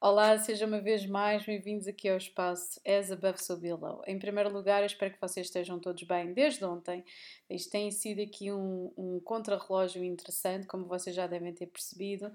Olá, 0.00 0.38
sejam 0.38 0.68
uma 0.68 0.80
vez 0.80 1.04
mais 1.06 1.44
bem-vindos 1.44 1.88
aqui 1.88 2.08
ao 2.08 2.16
espaço 2.16 2.80
As 2.86 3.10
Above 3.10 3.42
So 3.42 3.56
Below. 3.56 4.00
Em 4.06 4.16
primeiro 4.16 4.48
lugar, 4.48 4.84
espero 4.84 5.12
que 5.12 5.20
vocês 5.20 5.48
estejam 5.48 5.80
todos 5.80 6.04
bem 6.04 6.32
desde 6.32 6.64
ontem. 6.64 7.04
Isto 7.50 7.72
tem 7.72 7.90
sido 7.90 8.22
aqui 8.22 8.52
um, 8.52 8.92
um 8.96 9.18
contrarrelógio 9.18 10.04
interessante, 10.04 10.68
como 10.68 10.84
vocês 10.84 11.16
já 11.16 11.26
devem 11.26 11.52
ter 11.52 11.66
percebido. 11.66 12.28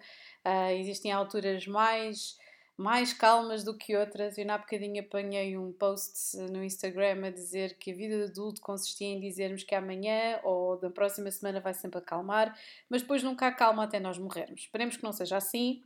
Uh, 0.45 0.71
existem 0.77 1.13
alturas 1.13 1.65
mais, 1.65 2.37
mais 2.75 3.13
calmas 3.13 3.63
do 3.63 3.77
que 3.77 3.95
outras. 3.95 4.37
Eu, 4.37 4.45
na 4.45 4.57
bocadinho, 4.57 5.01
apanhei 5.01 5.57
um 5.57 5.71
post 5.71 6.35
no 6.51 6.61
Instagram 6.61 7.27
a 7.27 7.29
dizer 7.29 7.77
que 7.77 7.91
a 7.91 7.95
vida 7.95 8.17
de 8.17 8.23
adulto 8.23 8.59
consistia 8.59 9.07
em 9.07 9.21
dizermos 9.21 9.63
que 9.63 9.73
amanhã 9.73 10.37
ou 10.43 10.77
da 10.77 10.89
próxima 10.89 11.31
semana 11.31 11.61
vai 11.61 11.73
sempre 11.73 11.99
acalmar, 11.99 12.59
mas 12.89 13.03
depois 13.03 13.23
nunca 13.23 13.47
acalma 13.47 13.85
até 13.85 14.01
nós 14.01 14.17
morrermos. 14.17 14.63
Esperemos 14.63 14.97
que 14.97 15.03
não 15.03 15.13
seja 15.13 15.37
assim 15.37 15.81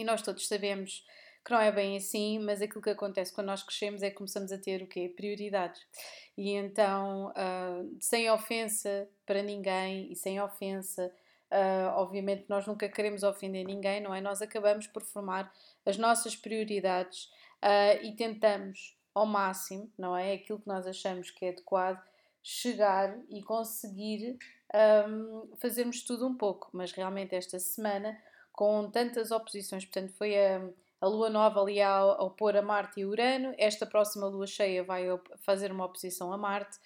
e 0.00 0.04
nós 0.04 0.22
todos 0.22 0.46
sabemos 0.46 1.04
que 1.44 1.52
não 1.52 1.60
é 1.60 1.72
bem 1.72 1.96
assim, 1.96 2.38
mas 2.38 2.60
aquilo 2.60 2.82
que 2.82 2.90
acontece 2.90 3.32
quando 3.32 3.46
nós 3.46 3.62
crescemos 3.62 4.02
é 4.02 4.10
que 4.10 4.16
começamos 4.16 4.52
a 4.52 4.58
ter 4.58 4.82
o 4.82 4.86
quê? 4.86 5.12
Prioridades. 5.14 5.80
E 6.36 6.50
então, 6.50 7.28
uh, 7.30 7.96
sem 8.00 8.30
ofensa 8.30 9.08
para 9.24 9.42
ninguém 9.42 10.12
e 10.12 10.16
sem 10.16 10.40
ofensa, 10.40 11.10
uh, 11.50 11.96
obviamente 11.96 12.44
nós 12.48 12.66
nunca 12.66 12.88
queremos 12.88 13.22
ofender 13.22 13.64
ninguém, 13.64 14.00
não 14.00 14.14
é? 14.14 14.20
Nós 14.20 14.42
acabamos 14.42 14.86
por 14.86 15.02
formar 15.02 15.50
as 15.86 15.96
nossas 15.96 16.36
prioridades 16.36 17.24
uh, 17.62 18.04
e 18.04 18.14
tentamos 18.14 18.96
ao 19.14 19.26
máximo, 19.26 19.90
não 19.98 20.16
é? 20.16 20.34
Aquilo 20.34 20.60
que 20.60 20.68
nós 20.68 20.86
achamos 20.86 21.30
que 21.30 21.44
é 21.46 21.48
adequado, 21.50 22.02
chegar 22.42 23.18
e 23.28 23.42
conseguir 23.42 24.38
um, 25.08 25.56
fazermos 25.56 26.02
tudo 26.02 26.26
um 26.26 26.36
pouco. 26.36 26.70
Mas 26.72 26.92
realmente 26.92 27.34
esta 27.34 27.58
semana 27.58 28.16
com 28.60 28.90
tantas 28.90 29.30
oposições. 29.30 29.86
Portanto, 29.86 30.12
foi 30.18 30.38
a, 30.38 30.60
a 31.00 31.08
lua 31.08 31.30
nova 31.30 31.62
ali 31.62 31.80
a 31.80 32.04
opor 32.22 32.54
a 32.54 32.60
Marte 32.60 33.00
e 33.00 33.06
Urano. 33.06 33.54
Esta 33.56 33.86
próxima 33.86 34.26
lua 34.26 34.46
cheia 34.46 34.84
vai 34.84 35.06
fazer 35.38 35.72
uma 35.72 35.86
oposição 35.86 36.30
a 36.30 36.36
Marte. 36.36 36.78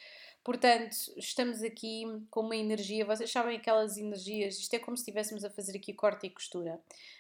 Portanto, 0.44 0.94
estamos 1.16 1.64
aqui 1.64 2.05
com 2.31 2.42
uma 2.42 2.55
energia, 2.55 3.05
vocês 3.05 3.33
sabem 3.33 3.56
aquelas 3.56 3.97
energias, 3.97 4.56
isto 4.56 4.75
é 4.75 4.78
como 4.78 4.97
se 4.97 5.00
estivéssemos 5.00 5.44
a 5.44 5.50
fazer 5.50 5.77
aqui 5.77 5.92
corte 5.92 6.28
e 6.28 6.31
costura. 6.31 6.78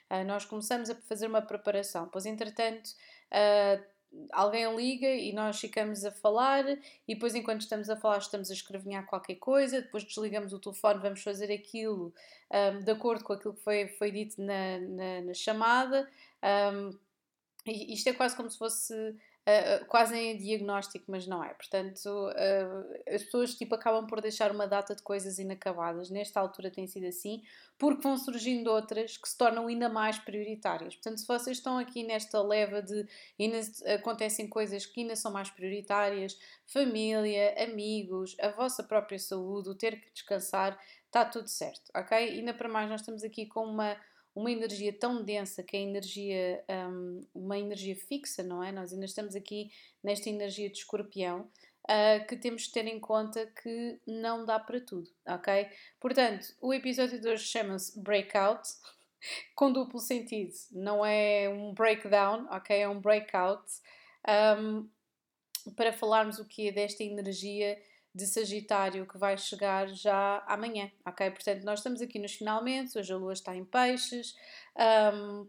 Uh, 0.08 0.22
nós 0.24 0.44
começamos 0.44 0.88
a 0.88 0.94
fazer 0.94 1.26
uma 1.26 1.42
preparação, 1.42 2.08
pois 2.08 2.24
entretanto 2.24 2.90
uh, 3.32 3.82
alguém 4.32 4.74
liga 4.76 5.08
e 5.08 5.32
nós 5.32 5.58
ficamos 5.60 6.04
a 6.04 6.10
falar 6.10 6.64
e 6.68 7.14
depois 7.14 7.34
enquanto 7.34 7.62
estamos 7.62 7.88
a 7.90 7.96
falar 7.96 8.18
estamos 8.18 8.50
a 8.50 8.54
escrevinhar 8.54 9.06
qualquer 9.06 9.36
coisa, 9.36 9.82
depois 9.82 10.04
desligamos 10.04 10.52
o 10.52 10.58
telefone, 10.58 11.00
vamos 11.00 11.22
fazer 11.22 11.52
aquilo 11.52 12.12
um, 12.50 12.80
de 12.80 12.90
acordo 12.90 13.24
com 13.24 13.32
aquilo 13.32 13.54
que 13.54 13.62
foi, 13.62 13.88
foi 13.88 14.10
dito 14.10 14.40
na, 14.40 14.78
na, 14.78 15.20
na 15.22 15.34
chamada. 15.34 16.08
Um, 16.72 16.96
isto 17.66 18.08
é 18.08 18.12
quase 18.12 18.36
como 18.36 18.50
se 18.50 18.58
fosse 18.58 19.16
uh, 19.48 19.84
quase 19.86 20.16
em 20.16 20.36
diagnóstico, 20.36 21.04
mas 21.08 21.26
não 21.26 21.42
é. 21.42 21.52
Portanto, 21.54 22.06
uh, 22.06 23.14
as 23.14 23.22
pessoas 23.24 23.54
tipo, 23.54 23.74
acabam 23.74 24.06
por 24.06 24.20
deixar 24.20 24.50
uma 24.50 24.66
data 24.66 24.94
de 24.94 25.02
coisas 25.02 25.38
inacabadas. 25.38 26.10
Nesta 26.10 26.40
altura 26.40 26.70
tem 26.70 26.86
sido 26.86 27.06
assim, 27.06 27.42
porque 27.78 28.02
vão 28.02 28.16
surgindo 28.16 28.70
outras 28.70 29.16
que 29.16 29.28
se 29.28 29.36
tornam 29.36 29.66
ainda 29.66 29.88
mais 29.88 30.18
prioritárias. 30.18 30.94
Portanto, 30.94 31.20
se 31.20 31.26
vocês 31.26 31.58
estão 31.58 31.78
aqui 31.78 32.02
nesta 32.02 32.42
leva 32.42 32.82
de 32.82 33.06
ainda 33.38 33.60
acontecem 33.94 34.48
coisas 34.48 34.86
que 34.86 35.02
ainda 35.02 35.16
são 35.16 35.32
mais 35.32 35.50
prioritárias, 35.50 36.38
família, 36.66 37.54
amigos, 37.62 38.36
a 38.40 38.48
vossa 38.48 38.82
própria 38.82 39.18
saúde, 39.18 39.68
o 39.68 39.74
ter 39.74 40.00
que 40.00 40.10
descansar, 40.12 40.78
está 41.06 41.24
tudo 41.24 41.48
certo, 41.48 41.90
ok? 41.94 42.16
Ainda 42.16 42.54
para 42.54 42.68
mais, 42.68 42.88
nós 42.88 43.00
estamos 43.00 43.22
aqui 43.22 43.46
com 43.46 43.64
uma 43.64 43.96
uma 44.34 44.50
energia 44.50 44.92
tão 44.92 45.22
densa 45.22 45.62
que 45.62 45.76
é 45.76 45.80
energia, 45.80 46.64
um, 46.90 47.20
uma 47.34 47.58
energia 47.58 47.94
fixa, 47.94 48.42
não 48.42 48.62
é? 48.62 48.72
Nós 48.72 48.92
ainda 48.92 49.04
estamos 49.04 49.36
aqui 49.36 49.70
nesta 50.02 50.28
energia 50.28 50.68
de 50.68 50.78
escorpião. 50.78 51.48
Uh, 51.84 52.26
que 52.26 52.34
temos 52.36 52.62
de 52.62 52.72
ter 52.72 52.86
em 52.86 52.98
conta 52.98 53.44
que 53.62 54.00
não 54.06 54.46
dá 54.46 54.58
para 54.58 54.80
tudo, 54.80 55.06
ok? 55.28 55.68
Portanto, 56.00 56.46
o 56.58 56.72
episódio 56.72 57.20
de 57.20 57.28
hoje 57.28 57.44
chama-se 57.44 58.00
Breakout, 58.00 58.66
com 59.54 59.70
duplo 59.70 60.00
sentido, 60.00 60.54
não 60.72 61.04
é 61.04 61.46
um 61.46 61.74
breakdown, 61.74 62.46
ok? 62.50 62.74
É 62.74 62.88
um 62.88 62.98
breakout, 62.98 63.70
um, 64.58 64.88
para 65.76 65.92
falarmos 65.92 66.38
o 66.38 66.46
que 66.46 66.68
é 66.68 66.72
desta 66.72 67.04
energia 67.04 67.78
de 68.14 68.26
Sagitário 68.26 69.06
que 69.06 69.18
vai 69.18 69.36
chegar 69.36 69.88
já 69.88 70.44
amanhã, 70.46 70.90
ok? 71.04 71.30
Portanto, 71.30 71.64
nós 71.64 71.80
estamos 71.80 72.00
aqui 72.00 72.18
nos 72.18 72.34
finalmente, 72.34 72.96
hoje 72.96 73.12
a 73.12 73.16
lua 73.16 73.32
está 73.32 73.56
em 73.56 73.64
peixes 73.64 74.36
um, 75.12 75.48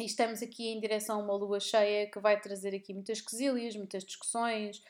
e 0.00 0.06
estamos 0.06 0.42
aqui 0.42 0.68
em 0.68 0.80
direção 0.80 1.20
a 1.20 1.22
uma 1.22 1.34
lua 1.34 1.60
cheia 1.60 2.10
que 2.10 2.18
vai 2.18 2.40
trazer 2.40 2.74
aqui 2.74 2.94
muitas 2.94 3.20
quesilhas, 3.20 3.76
muitas 3.76 4.04
discussões, 4.04 4.82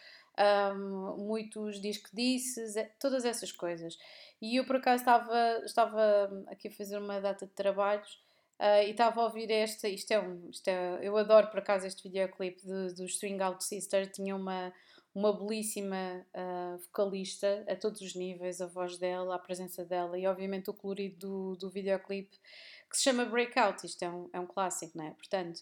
um, 0.76 1.16
muitos 1.16 1.80
diz 1.80 1.96
que 1.96 2.14
disses, 2.14 2.76
é, 2.76 2.84
todas 3.00 3.24
essas 3.24 3.50
coisas. 3.50 3.98
E 4.40 4.56
eu 4.56 4.64
por 4.64 4.76
acaso 4.76 5.02
estava, 5.02 5.62
estava 5.64 6.44
aqui 6.46 6.68
a 6.68 6.70
fazer 6.70 6.98
uma 6.98 7.20
data 7.20 7.44
de 7.44 7.52
trabalhos 7.52 8.22
Uh, 8.60 8.82
e 8.88 8.90
estava 8.90 9.20
a 9.20 9.24
ouvir 9.24 9.48
esta, 9.52 9.88
isto 9.88 10.10
é 10.10 10.18
um, 10.18 10.50
isto 10.50 10.66
é, 10.66 10.98
eu 11.00 11.16
adoro 11.16 11.46
por 11.46 11.60
acaso 11.60 11.86
este 11.86 12.02
videoclipe 12.02 12.66
do, 12.66 12.92
do 12.92 13.04
String 13.04 13.40
Out 13.40 13.62
Sister, 13.62 14.10
tinha 14.10 14.34
uma, 14.34 14.72
uma 15.18 15.32
belíssima 15.32 16.24
uh, 16.32 16.78
vocalista 16.78 17.64
a 17.68 17.74
todos 17.74 18.00
os 18.00 18.14
níveis, 18.14 18.60
a 18.60 18.66
voz 18.66 18.98
dela, 18.98 19.34
a 19.34 19.38
presença 19.38 19.84
dela 19.84 20.16
e 20.16 20.26
obviamente 20.28 20.70
o 20.70 20.74
colorido 20.74 21.18
do, 21.18 21.56
do 21.56 21.70
videoclipe 21.70 22.38
que 22.88 22.96
se 22.96 23.02
chama 23.02 23.24
Breakout, 23.24 23.84
isto 23.84 24.02
é 24.02 24.08
um, 24.08 24.30
é 24.32 24.40
um 24.40 24.46
clássico, 24.46 24.96
não 24.96 25.06
é? 25.06 25.10
Portanto, 25.10 25.60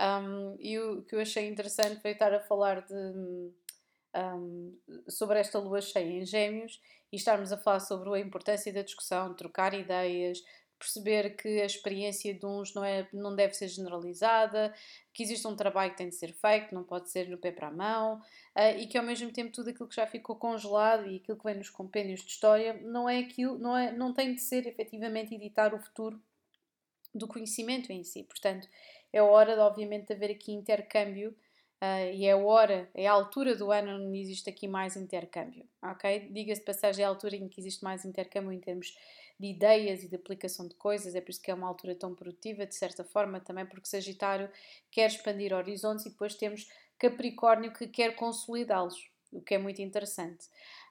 um, 0.00 0.56
e 0.60 0.78
o 0.78 1.02
que 1.02 1.16
eu 1.16 1.20
achei 1.20 1.48
interessante 1.48 2.00
foi 2.00 2.12
estar 2.12 2.32
a 2.32 2.38
falar 2.38 2.82
de, 2.82 2.94
um, 2.94 4.78
sobre 5.08 5.40
esta 5.40 5.58
lua 5.58 5.80
cheia 5.80 6.20
em 6.20 6.24
Gêmeos 6.24 6.80
e 7.10 7.16
estarmos 7.16 7.50
a 7.50 7.56
falar 7.56 7.80
sobre 7.80 8.10
a 8.14 8.20
importância 8.20 8.72
da 8.72 8.82
discussão, 8.82 9.34
trocar 9.34 9.74
ideias, 9.74 10.38
perceber 10.78 11.36
que 11.36 11.60
a 11.60 11.66
experiência 11.66 12.32
de 12.32 12.46
uns 12.46 12.72
não, 12.74 12.84
é, 12.84 13.08
não 13.12 13.34
deve 13.34 13.54
ser 13.54 13.68
generalizada, 13.68 14.72
que 15.12 15.22
existe 15.22 15.46
um 15.46 15.56
trabalho 15.56 15.90
que 15.90 15.98
tem 15.98 16.08
de 16.08 16.14
ser 16.14 16.32
feito, 16.32 16.74
não 16.74 16.84
pode 16.84 17.10
ser 17.10 17.28
no 17.28 17.36
pé 17.36 17.50
para 17.50 17.68
a 17.68 17.72
mão, 17.72 18.16
uh, 18.56 18.78
e 18.78 18.86
que 18.86 18.96
ao 18.96 19.04
mesmo 19.04 19.32
tempo 19.32 19.52
tudo 19.52 19.70
aquilo 19.70 19.88
que 19.88 19.96
já 19.96 20.06
ficou 20.06 20.36
congelado 20.36 21.06
e 21.06 21.16
aquilo 21.16 21.36
que 21.36 21.44
vem 21.44 21.56
nos 21.56 21.70
compêndios 21.70 22.20
de 22.20 22.30
história 22.30 22.74
não 22.82 23.08
é 23.08 23.18
aquilo, 23.18 23.58
não, 23.58 23.76
é, 23.76 23.92
não 23.92 24.12
tem 24.12 24.34
de 24.34 24.40
ser 24.40 24.66
efetivamente 24.66 25.34
editar 25.34 25.74
o 25.74 25.78
futuro 25.78 26.20
do 27.14 27.26
conhecimento 27.26 27.90
em 27.90 28.04
si. 28.04 28.22
Portanto, 28.22 28.68
é 29.12 29.20
hora 29.20 29.54
de 29.54 29.60
obviamente 29.60 30.12
haver 30.12 30.30
aqui 30.30 30.52
intercâmbio 30.52 31.34
Uh, 31.80 32.10
e 32.12 32.26
é 32.26 32.32
a 32.32 32.36
hora, 32.36 32.90
é 32.92 33.06
a 33.06 33.12
altura 33.12 33.54
do 33.54 33.70
ano 33.70 34.04
onde 34.04 34.18
existe 34.18 34.50
aqui 34.50 34.66
mais 34.66 34.96
intercâmbio, 34.96 35.64
ok? 35.80 36.28
Diga-se 36.28 36.60
de 36.60 36.66
passagem, 36.66 37.04
é 37.04 37.06
a 37.06 37.08
altura 37.08 37.36
em 37.36 37.48
que 37.48 37.60
existe 37.60 37.84
mais 37.84 38.04
intercâmbio 38.04 38.50
em 38.50 38.58
termos 38.58 38.96
de 39.38 39.46
ideias 39.46 40.02
e 40.02 40.08
de 40.08 40.16
aplicação 40.16 40.66
de 40.66 40.74
coisas, 40.74 41.14
é 41.14 41.20
por 41.20 41.30
isso 41.30 41.40
que 41.40 41.50
é 41.50 41.54
uma 41.54 41.68
altura 41.68 41.94
tão 41.94 42.14
produtiva, 42.14 42.66
de 42.66 42.74
certa 42.74 43.04
forma, 43.04 43.40
também 43.40 43.64
porque 43.64 43.88
Sagitário 43.88 44.50
quer 44.90 45.08
expandir 45.08 45.52
horizontes 45.52 46.06
e 46.06 46.10
depois 46.10 46.34
temos 46.34 46.68
Capricórnio 46.98 47.72
que 47.72 47.86
quer 47.86 48.16
consolidá-los, 48.16 49.08
o 49.32 49.40
que 49.40 49.54
é 49.54 49.58
muito 49.58 49.80
interessante. 49.80 50.48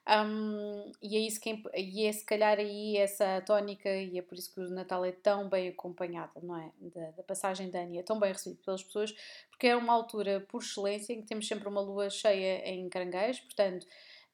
Um, 0.08 0.90
e 1.02 1.18
é 1.18 1.20
isso 1.20 1.38
que 1.38 1.62
e 1.76 2.06
é 2.06 2.12
se 2.12 2.24
calhar 2.24 2.58
aí 2.58 2.96
essa 2.96 3.42
tónica, 3.42 3.94
e 3.94 4.18
é 4.18 4.22
por 4.22 4.38
isso 4.38 4.54
que 4.54 4.60
o 4.60 4.70
Natal 4.70 5.04
é 5.04 5.12
tão 5.12 5.50
bem 5.50 5.68
acompanhado, 5.68 6.32
não 6.42 6.56
é? 6.56 6.72
Da, 6.80 7.10
da 7.10 7.22
passagem 7.22 7.68
da 7.68 7.80
Ania, 7.80 8.00
é 8.00 8.02
tão 8.02 8.18
bem 8.18 8.32
recebido 8.32 8.62
pelas 8.64 8.82
pessoas, 8.82 9.14
porque 9.50 9.66
é 9.66 9.76
uma 9.76 9.92
altura 9.92 10.40
por 10.48 10.62
excelência 10.62 11.12
em 11.12 11.20
que 11.20 11.26
temos 11.26 11.46
sempre 11.46 11.68
uma 11.68 11.82
lua 11.82 12.08
cheia 12.08 12.66
em 12.66 12.88
caranguejos, 12.88 13.40
portanto 13.40 13.86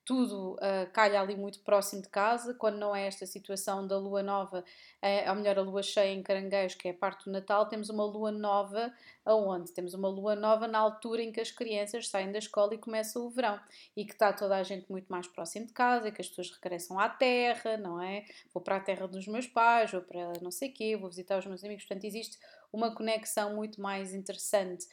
tudo 0.04 0.54
uh, 0.54 0.90
calha 0.92 1.20
ali 1.20 1.34
muito 1.34 1.60
próximo 1.60 2.02
de 2.02 2.08
casa, 2.08 2.52
quando 2.52 2.76
não 2.76 2.94
é 2.94 3.06
esta 3.06 3.24
situação 3.24 3.86
da 3.86 3.98
lua 3.98 4.22
nova, 4.22 4.62
é, 5.00 5.28
ou 5.30 5.36
melhor, 5.36 5.58
a 5.58 5.62
lua 5.62 5.82
cheia 5.82 6.12
em 6.12 6.22
caranguejo, 6.22 6.76
que 6.76 6.88
é 6.88 6.90
a 6.90 6.94
parte 6.94 7.24
do 7.24 7.30
Natal, 7.30 7.66
temos 7.66 7.88
uma 7.88 8.04
lua 8.04 8.30
nova 8.30 8.92
aonde? 9.24 9.72
Temos 9.72 9.94
uma 9.94 10.08
lua 10.08 10.36
nova 10.36 10.68
na 10.68 10.78
altura 10.78 11.22
em 11.22 11.32
que 11.32 11.40
as 11.40 11.50
crianças 11.50 12.08
saem 12.08 12.30
da 12.30 12.38
escola 12.38 12.74
e 12.74 12.78
começa 12.78 13.18
o 13.18 13.30
verão, 13.30 13.58
e 13.96 14.04
que 14.04 14.12
está 14.12 14.32
toda 14.32 14.56
a 14.56 14.62
gente 14.62 14.90
muito 14.90 15.06
mais 15.08 15.26
próximo 15.26 15.66
de 15.66 15.72
casa, 15.72 16.08
e 16.08 16.12
que 16.12 16.20
as 16.20 16.28
pessoas 16.28 16.50
regressam 16.50 16.98
à 16.98 17.08
terra, 17.08 17.78
não 17.78 18.00
é? 18.00 18.26
Vou 18.52 18.62
para 18.62 18.76
a 18.76 18.80
terra 18.80 19.08
dos 19.08 19.26
meus 19.26 19.46
pais, 19.46 19.90
vou 19.90 20.02
para 20.02 20.34
não 20.42 20.50
sei 20.50 20.68
quê, 20.68 20.96
vou 20.96 21.08
visitar 21.08 21.38
os 21.38 21.46
meus 21.46 21.64
amigos, 21.64 21.84
portanto 21.84 22.04
existe 22.04 22.38
uma 22.70 22.94
conexão 22.94 23.54
muito 23.54 23.80
mais 23.80 24.12
interessante 24.12 24.86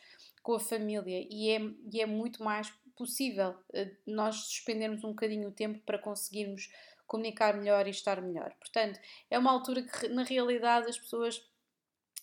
com 0.44 0.54
a 0.54 0.60
família 0.60 1.26
e 1.30 1.50
é, 1.50 1.62
e 1.92 2.02
é 2.02 2.06
muito 2.06 2.44
mais 2.44 2.74
possível 3.02 3.56
eh, 3.74 3.92
nós 4.06 4.36
suspendermos 4.36 5.04
um 5.04 5.10
bocadinho 5.10 5.50
o 5.50 5.52
tempo 5.52 5.80
para 5.86 5.98
conseguirmos 5.98 6.70
comunicar 7.08 7.58
melhor 7.58 7.88
e 7.88 7.90
estar 7.90 8.22
melhor. 8.22 8.54
Portanto, 8.60 9.00
é 9.30 9.38
uma 9.38 9.52
altura 9.52 9.84
que 9.84 10.08
na 10.08 10.24
realidade 10.24 10.90
as 10.90 10.98
pessoas 10.98 11.44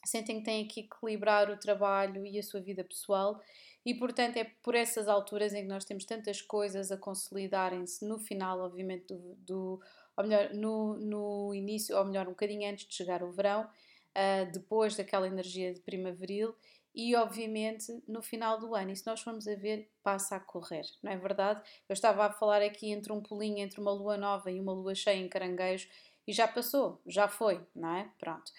sentem 0.04 0.38
que 0.38 0.44
têm 0.44 0.66
que 0.66 0.80
equilibrar 0.80 1.50
o 1.50 1.58
trabalho 1.58 2.24
e 2.24 2.38
a 2.38 2.42
sua 2.42 2.60
vida 2.60 2.84
pessoal 2.84 3.40
e 3.84 3.94
portanto 3.94 4.36
é 4.36 4.44
por 4.62 4.74
essas 4.74 5.08
alturas 5.08 5.54
em 5.54 5.62
que 5.62 5.68
nós 5.68 5.84
temos 5.84 6.04
tantas 6.04 6.42
coisas 6.42 6.92
a 6.92 6.96
consolidarem-se 6.96 8.06
no 8.06 8.18
final, 8.18 8.60
obviamente, 8.60 9.06
do, 9.06 9.34
do 9.36 9.80
ou 10.16 10.24
melhor, 10.24 10.52
no, 10.52 10.98
no 10.98 11.54
início, 11.54 11.96
ou 11.96 12.04
melhor, 12.04 12.26
um 12.26 12.30
bocadinho 12.30 12.70
antes 12.70 12.86
de 12.86 12.94
chegar 12.94 13.22
o 13.22 13.30
verão, 13.30 13.62
uh, 13.64 14.52
depois 14.52 14.96
daquela 14.96 15.28
energia 15.28 15.72
de 15.72 15.80
primaveril 15.80 16.54
e 16.98 17.14
obviamente 17.14 18.02
no 18.08 18.20
final 18.20 18.58
do 18.58 18.74
ano. 18.74 18.90
E 18.90 18.96
se 18.96 19.06
nós 19.06 19.20
formos 19.20 19.46
a 19.46 19.54
ver, 19.54 19.88
passa 20.02 20.34
a 20.34 20.40
correr, 20.40 20.82
não 21.00 21.12
é 21.12 21.16
verdade? 21.16 21.62
Eu 21.88 21.92
estava 21.92 22.26
a 22.26 22.32
falar 22.32 22.60
aqui 22.60 22.90
entre 22.90 23.12
um 23.12 23.22
pulinho 23.22 23.58
entre 23.58 23.80
uma 23.80 23.92
lua 23.92 24.16
nova 24.16 24.50
e 24.50 24.58
uma 24.58 24.72
lua 24.72 24.96
cheia 24.96 25.16
em 25.16 25.28
caranguejo 25.28 25.88
e 26.26 26.32
já 26.32 26.48
passou, 26.48 27.00
já 27.06 27.28
foi, 27.28 27.64
não 27.72 27.94
é? 27.94 28.10
Pronto. 28.18 28.50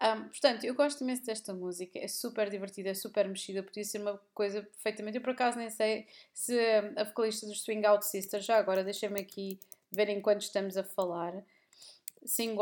Um, 0.00 0.28
portanto, 0.28 0.62
eu 0.62 0.76
gosto 0.76 1.02
imenso 1.02 1.24
desta 1.24 1.52
música, 1.52 1.98
é 1.98 2.06
super 2.06 2.48
divertida, 2.48 2.90
é 2.90 2.94
super 2.94 3.28
mexida, 3.28 3.64
podia 3.64 3.84
ser 3.84 4.00
uma 4.00 4.16
coisa 4.32 4.62
perfeitamente. 4.62 5.16
Eu 5.16 5.22
por 5.22 5.30
acaso 5.30 5.58
nem 5.58 5.68
sei 5.68 6.06
se 6.32 6.56
a 6.96 7.02
vocalista 7.02 7.48
dos 7.48 7.62
Swing 7.62 7.84
Out 7.84 8.06
Sisters, 8.06 8.44
já 8.44 8.58
agora 8.58 8.84
deixem-me 8.84 9.20
aqui 9.20 9.58
ver 9.90 10.08
enquanto 10.08 10.42
estamos 10.42 10.76
a 10.76 10.84
falar. 10.84 11.34
Sing, 12.24 12.56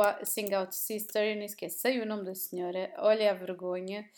Out 0.54 0.74
Sister, 0.74 1.22
eu 1.22 1.36
nem 1.36 1.46
esqueci 1.46 1.98
o 2.00 2.06
nome 2.06 2.24
da 2.24 2.34
senhora, 2.34 2.92
olha 2.98 3.30
a 3.30 3.34
vergonha. 3.34 4.08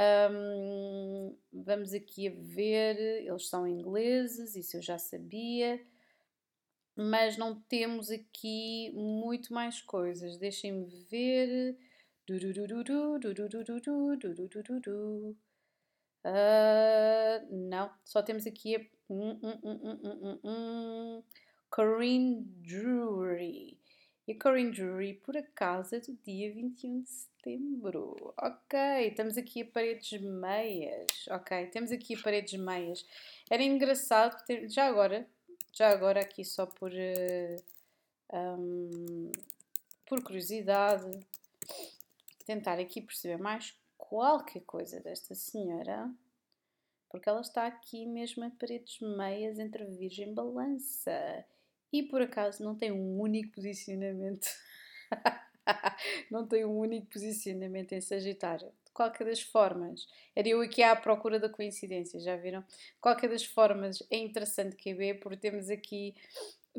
Um, 0.00 1.36
vamos 1.52 1.94
aqui 1.94 2.28
a 2.28 2.32
ver, 2.32 2.98
eles 3.24 3.48
são 3.48 3.66
ingleses, 3.66 4.56
isso 4.56 4.76
eu 4.76 4.82
já 4.82 4.98
sabia, 4.98 5.80
mas 6.96 7.36
não 7.36 7.60
temos 7.62 8.10
aqui 8.10 8.90
muito 8.94 9.52
mais 9.52 9.80
coisas. 9.80 10.36
Deixem-me 10.38 10.86
ver. 11.10 11.78
Uh, 16.24 17.68
não, 17.68 17.90
só 18.04 18.22
temos 18.22 18.46
aqui 18.46 18.76
a 18.76 18.80
Corinne 21.70 22.42
Drury. 22.62 23.73
E 24.26 24.32
a 24.32 24.38
Corinne 24.38 24.70
Drury, 24.70 25.14
por 25.14 25.36
acaso, 25.36 25.94
é 25.94 26.00
do 26.00 26.14
dia 26.24 26.50
21 26.50 27.02
de 27.02 27.10
setembro. 27.10 28.32
Ok, 28.38 28.78
estamos 29.08 29.36
aqui 29.36 29.60
a 29.60 29.66
paredes 29.66 30.18
meias. 30.18 31.26
Ok, 31.28 31.66
temos 31.66 31.92
aqui 31.92 32.14
a 32.14 32.22
paredes 32.22 32.58
meias. 32.58 33.04
Era 33.50 33.62
engraçado, 33.62 34.42
ter, 34.46 34.66
já 34.70 34.86
agora, 34.86 35.28
já 35.74 35.90
agora 35.90 36.22
aqui 36.22 36.42
só 36.42 36.64
por, 36.64 36.90
uh, 36.90 38.36
um, 38.58 39.30
por 40.06 40.22
curiosidade, 40.22 41.20
tentar 42.46 42.78
aqui 42.78 43.02
perceber 43.02 43.36
mais 43.36 43.76
qualquer 43.98 44.60
coisa 44.60 45.00
desta 45.00 45.34
senhora, 45.34 46.10
porque 47.10 47.28
ela 47.28 47.42
está 47.42 47.66
aqui 47.66 48.06
mesmo 48.06 48.42
a 48.42 48.50
paredes 48.50 49.00
meias 49.00 49.58
entre 49.58 49.82
a 49.82 49.86
Virgem 49.86 50.32
Balança 50.32 51.44
e 51.94 52.02
por 52.02 52.20
acaso 52.20 52.64
não 52.64 52.74
tem 52.74 52.90
um 52.90 53.20
único 53.20 53.52
posicionamento. 53.52 54.48
não 56.28 56.44
tem 56.44 56.64
um 56.64 56.76
único 56.76 57.06
posicionamento 57.06 57.92
em 57.92 58.00
Sagitário. 58.00 58.66
De 58.84 58.90
qualquer 58.92 59.24
das 59.24 59.40
formas, 59.40 60.04
era 60.34 60.48
eu 60.48 60.60
aqui 60.60 60.82
à 60.82 60.96
procura 60.96 61.38
da 61.38 61.48
coincidência, 61.48 62.18
já 62.18 62.34
viram? 62.34 62.62
De 62.62 63.00
qualquer 63.00 63.30
das 63.30 63.44
formas, 63.44 64.02
é 64.10 64.16
interessante 64.16 64.74
QB, 64.74 65.20
porque 65.22 65.36
temos 65.36 65.70
aqui 65.70 66.16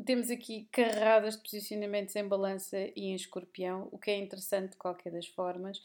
temos 0.04 0.30
aqui 0.30 0.68
carradas 0.70 1.36
de 1.36 1.42
posicionamentos 1.42 2.14
em 2.14 2.28
balança 2.28 2.76
e 2.78 3.06
em 3.06 3.14
escorpião, 3.14 3.88
o 3.90 3.98
que 3.98 4.10
é 4.10 4.18
interessante 4.18 4.72
de 4.72 4.76
qualquer 4.76 5.10
das 5.10 5.26
formas. 5.26 5.80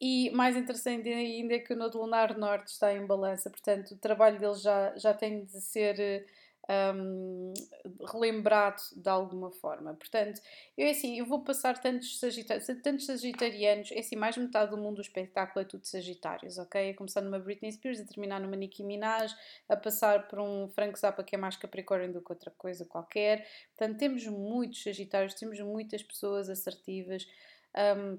E 0.00 0.30
mais 0.30 0.56
interessante 0.56 1.08
ainda 1.08 1.54
é 1.54 1.58
que 1.58 1.72
o 1.72 1.76
Nodo 1.76 1.98
Lunar 1.98 2.38
Norte 2.38 2.68
está 2.68 2.94
em 2.94 3.04
balança, 3.04 3.50
portanto 3.50 3.90
o 3.90 3.96
trabalho 3.96 4.38
dele 4.38 4.54
já, 4.54 4.96
já 4.96 5.12
tem 5.12 5.44
de 5.44 5.60
ser 5.60 6.24
um, 6.68 7.54
relembrado 8.12 8.82
de 8.94 9.08
alguma 9.08 9.50
forma. 9.50 9.94
Portanto, 9.94 10.40
eu 10.76 10.86
é 10.86 10.90
assim, 10.90 11.18
eu 11.18 11.24
vou 11.24 11.42
passar 11.42 11.78
tantos, 11.78 12.18
sagitari 12.20 12.60
tantos 12.82 13.06
sagitarianos, 13.06 13.90
é 13.92 14.00
assim, 14.00 14.16
mais 14.16 14.36
metade 14.36 14.70
do 14.70 14.76
mundo 14.76 14.96
do 14.96 15.02
espetáculo 15.02 15.62
é 15.62 15.64
tudo 15.64 15.86
sagitários, 15.86 16.58
ok? 16.58 16.90
A 16.90 16.94
começar 16.94 17.20
numa 17.20 17.38
Britney 17.38 17.72
Spears, 17.72 18.00
a 18.00 18.04
terminar 18.04 18.40
numa 18.40 18.56
Nicki 18.56 18.82
Minaj, 18.82 19.34
a 19.68 19.76
passar 19.76 20.28
por 20.28 20.40
um 20.40 20.68
Frank 20.68 20.98
Zappa 20.98 21.24
que 21.24 21.34
é 21.34 21.38
mais 21.38 21.56
capricórnio 21.56 22.12
do 22.12 22.20
que 22.20 22.32
outra 22.32 22.50
coisa 22.50 22.84
qualquer. 22.84 23.48
Portanto, 23.76 23.98
temos 23.98 24.26
muitos 24.26 24.82
sagitários, 24.82 25.34
temos 25.34 25.58
muitas 25.60 26.02
pessoas 26.02 26.50
assertivas. 26.50 27.26
Um, 27.76 28.18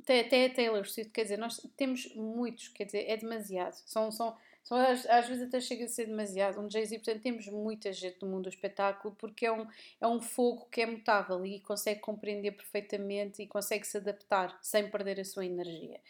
até, 0.00 0.20
até 0.20 0.46
a 0.46 0.54
Taylor 0.54 0.86
Swift, 0.86 1.12
quer 1.12 1.22
dizer, 1.22 1.38
nós 1.38 1.60
temos 1.76 2.12
muitos, 2.14 2.68
quer 2.68 2.84
dizer, 2.84 3.04
é 3.08 3.16
demasiado. 3.16 3.74
São, 3.86 4.10
são, 4.10 4.36
às, 4.76 5.06
às, 5.06 5.28
vezes 5.28 5.46
até 5.46 5.60
chega 5.60 5.84
a 5.84 5.88
ser 5.88 6.06
demasiado. 6.06 6.60
Um 6.60 6.70
Jay-Z, 6.70 6.96
portanto, 6.98 7.22
temos 7.22 7.46
muita 7.48 7.92
gente 7.92 8.20
no 8.22 8.28
mundo 8.28 8.44
do 8.44 8.48
espetáculo 8.48 9.14
porque 9.18 9.46
é 9.46 9.52
um, 9.52 9.66
é 10.00 10.06
um 10.06 10.20
fogo 10.20 10.66
que 10.70 10.82
é 10.82 10.86
mutável 10.86 11.44
e 11.46 11.60
consegue 11.60 12.00
compreender 12.00 12.52
perfeitamente 12.52 13.42
e 13.42 13.46
consegue 13.46 13.86
se 13.86 13.96
adaptar 13.96 14.58
sem 14.62 14.90
perder 14.90 15.20
a 15.20 15.24
sua 15.24 15.46
energia. 15.46 16.00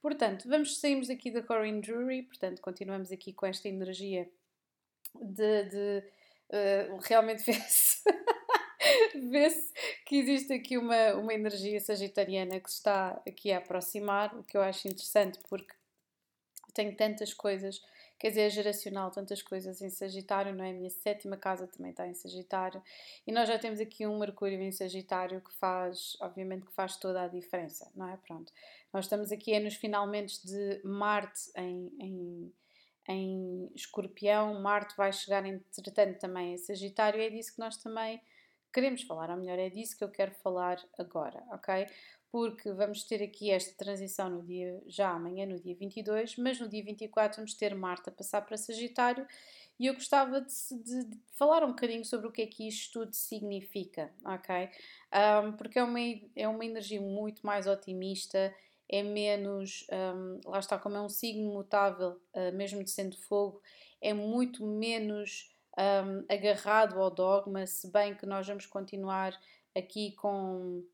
Portanto, 0.00 0.48
vamos 0.48 0.78
sairmos 0.78 1.10
aqui 1.10 1.30
da 1.30 1.42
Corinne 1.42 1.80
Drury, 1.80 2.22
portanto, 2.22 2.60
continuamos 2.62 3.10
aqui 3.10 3.32
com 3.32 3.46
esta 3.46 3.68
energia 3.68 4.28
de, 5.14 5.64
de 5.64 6.04
uh, 6.50 6.98
realmente 7.02 7.42
vê-se 7.50 8.02
vê-se 9.30 9.72
que 10.06 10.16
existe 10.16 10.52
aqui 10.52 10.78
uma, 10.78 11.14
uma 11.14 11.34
energia 11.34 11.80
sagitariana 11.80 12.60
que 12.60 12.70
se 12.70 12.76
está 12.76 13.20
aqui 13.26 13.52
a 13.52 13.58
aproximar, 13.58 14.34
o 14.36 14.42
que 14.42 14.56
eu 14.56 14.62
acho 14.62 14.88
interessante 14.88 15.38
porque 15.48 15.74
tenho 16.72 16.94
tantas 16.94 17.34
coisas 17.34 17.80
quer 18.18 18.30
dizer, 18.30 18.42
é 18.42 18.50
geracional, 18.50 19.10
tantas 19.10 19.42
coisas 19.42 19.80
em 19.80 19.90
Sagitário, 19.90 20.54
não 20.54 20.64
é? 20.64 20.70
A 20.70 20.74
minha 20.74 20.90
sétima 20.90 21.36
casa 21.36 21.66
também 21.66 21.92
está 21.92 22.06
em 22.06 22.14
Sagitário, 22.14 22.82
e 23.26 23.32
nós 23.32 23.48
já 23.48 23.58
temos 23.58 23.80
aqui 23.80 24.06
um 24.06 24.18
Mercúrio 24.18 24.60
em 24.60 24.72
Sagitário 24.72 25.40
que 25.40 25.52
faz, 25.54 26.16
obviamente, 26.20 26.66
que 26.66 26.72
faz 26.72 26.96
toda 26.96 27.22
a 27.22 27.28
diferença, 27.28 27.90
não 27.94 28.08
é? 28.08 28.16
Pronto, 28.16 28.52
nós 28.92 29.04
estamos 29.04 29.30
aqui 29.30 29.52
é 29.52 29.60
nos 29.60 29.74
finalmente 29.74 30.44
de 30.44 30.80
Marte 30.84 31.50
em, 31.56 31.92
em, 32.00 32.54
em 33.08 33.70
Escorpião, 33.74 34.60
Marte 34.60 34.96
vai 34.96 35.12
chegar 35.12 35.46
entretanto 35.46 36.18
também 36.18 36.54
em 36.54 36.58
Sagitário, 36.58 37.20
e 37.20 37.26
é 37.26 37.30
disso 37.30 37.54
que 37.54 37.60
nós 37.60 37.76
também 37.76 38.20
queremos 38.72 39.02
falar, 39.02 39.30
ou 39.30 39.36
melhor, 39.36 39.58
é 39.58 39.70
disso 39.70 39.96
que 39.96 40.04
eu 40.04 40.10
quero 40.10 40.32
falar 40.32 40.78
agora, 40.98 41.42
ok? 41.50 41.86
Porque 42.30 42.72
vamos 42.72 43.04
ter 43.04 43.22
aqui 43.22 43.50
esta 43.50 43.74
transição 43.76 44.28
no 44.28 44.42
dia, 44.42 44.82
já 44.86 45.10
amanhã, 45.10 45.46
no 45.46 45.58
dia 45.58 45.74
22, 45.74 46.36
mas 46.36 46.60
no 46.60 46.68
dia 46.68 46.84
24 46.84 47.36
vamos 47.36 47.54
ter 47.54 47.74
Marta 47.74 48.10
passar 48.10 48.42
para 48.42 48.56
Sagitário 48.56 49.26
e 49.78 49.86
eu 49.86 49.94
gostava 49.94 50.40
de, 50.40 50.52
de, 50.82 51.04
de, 51.04 51.18
falar 51.34 51.62
um 51.64 51.68
bocadinho 51.68 52.04
sobre 52.04 52.26
o 52.26 52.32
que 52.32 52.42
é 52.42 52.46
que 52.46 52.66
isto 52.66 53.00
tudo 53.00 53.14
significa, 53.14 54.12
ok? 54.24 54.68
Um, 55.44 55.52
porque 55.52 55.78
é 55.78 55.82
uma, 55.84 55.98
é 56.34 56.48
uma 56.48 56.64
energia 56.64 57.00
muito 57.00 57.46
mais 57.46 57.66
otimista, 57.66 58.52
é 58.88 59.02
menos, 59.02 59.86
um, 59.92 60.40
lá 60.50 60.58
está, 60.58 60.78
como 60.78 60.96
é 60.96 61.00
um 61.00 61.08
signo 61.08 61.52
mutável, 61.52 62.20
uh, 62.34 62.52
mesmo 62.54 62.82
de 62.82 62.90
sendo 62.90 63.16
fogo, 63.16 63.62
é 64.00 64.12
muito 64.12 64.66
menos 64.66 65.54
um, 65.78 66.24
agarrado 66.28 67.00
ao 67.00 67.10
dogma, 67.10 67.64
se 67.66 67.90
bem 67.92 68.16
que 68.16 68.26
nós 68.26 68.46
vamos 68.46 68.66
continuar 68.66 69.38
aqui 69.76 70.12
com 70.16 70.84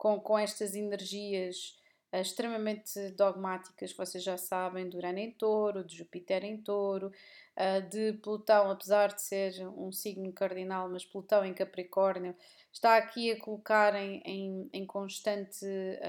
com, 0.00 0.18
com 0.18 0.38
estas 0.38 0.74
energias 0.74 1.78
uh, 2.10 2.22
extremamente 2.22 3.10
dogmáticas, 3.10 3.92
vocês 3.92 4.24
já 4.24 4.38
sabem, 4.38 4.88
do 4.88 4.96
Urano 4.96 5.18
em 5.18 5.30
touro, 5.30 5.84
de 5.84 5.94
Júpiter 5.94 6.42
em 6.42 6.56
touro, 6.56 7.08
uh, 7.08 7.86
de 7.86 8.14
Plutão, 8.14 8.70
apesar 8.70 9.08
de 9.08 9.20
ser 9.20 9.68
um 9.68 9.92
signo 9.92 10.32
cardinal, 10.32 10.88
mas 10.88 11.04
Plutão 11.04 11.44
em 11.44 11.52
Capricórnio, 11.52 12.34
está 12.72 12.96
aqui 12.96 13.30
a 13.30 13.38
colocar 13.38 13.94
em, 13.94 14.22
em, 14.24 14.70
em 14.72 14.86
constante, 14.86 15.66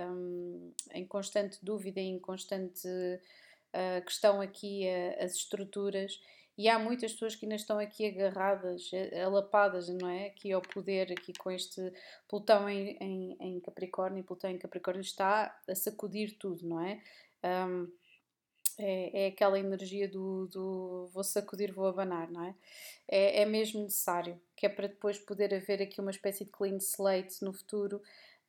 um, 0.10 0.72
em 0.94 1.06
constante 1.06 1.60
dúvida, 1.62 2.00
em 2.00 2.18
constante 2.18 2.88
uh, 2.88 4.06
questão 4.06 4.40
aqui 4.40 4.88
as 5.20 5.36
estruturas 5.36 6.18
e 6.58 6.68
há 6.70 6.78
muitas 6.78 7.14
pessoas 7.14 7.36
que 7.36 7.46
ainda 7.46 7.56
estão 7.56 7.80
aqui 7.80 8.06
agarradas, 8.06 8.92
alapadas, 9.26 9.88
não 9.90 10.10
é? 10.10 10.28
Aqui 10.28 10.52
ao 10.52 10.62
poder, 10.62 11.12
aqui 11.12 11.34
com 11.34 11.50
este 11.50 11.82
Plutão 12.28 12.70
em, 12.70 12.98
em, 13.00 13.38
em 13.40 13.60
Capricórnio, 13.60 14.24
Plutão 14.24 14.50
em 14.50 14.58
Capricórnio 14.58 15.02
está 15.02 15.58
a 15.68 15.76
sacudir 15.76 16.38
tudo, 16.38 16.68
não 16.68 16.82
é? 16.82 17.02
Um, 17.44 17.88
é, 18.78 19.26
é, 19.26 19.28
aquela 19.28 19.60
energia 19.60 20.08
do, 20.08 20.48
do, 20.48 21.10
vou 21.14 21.24
sacudir, 21.24 21.72
vou 21.72 21.86
abanar, 21.86 22.32
não 22.32 22.44
é? 22.44 22.56
é? 23.08 23.42
É 23.42 23.46
mesmo 23.46 23.84
necessário, 23.84 24.40
que 24.56 24.66
é 24.66 24.70
para 24.70 24.88
depois 24.88 25.18
poder 25.20 25.54
haver 25.54 25.82
aqui 25.82 26.02
uma 26.02 26.12
espécie 26.12 26.46
de 26.46 26.52
clean 26.52 26.78
slate 26.78 27.44
no 27.44 27.54
futuro 27.54 28.02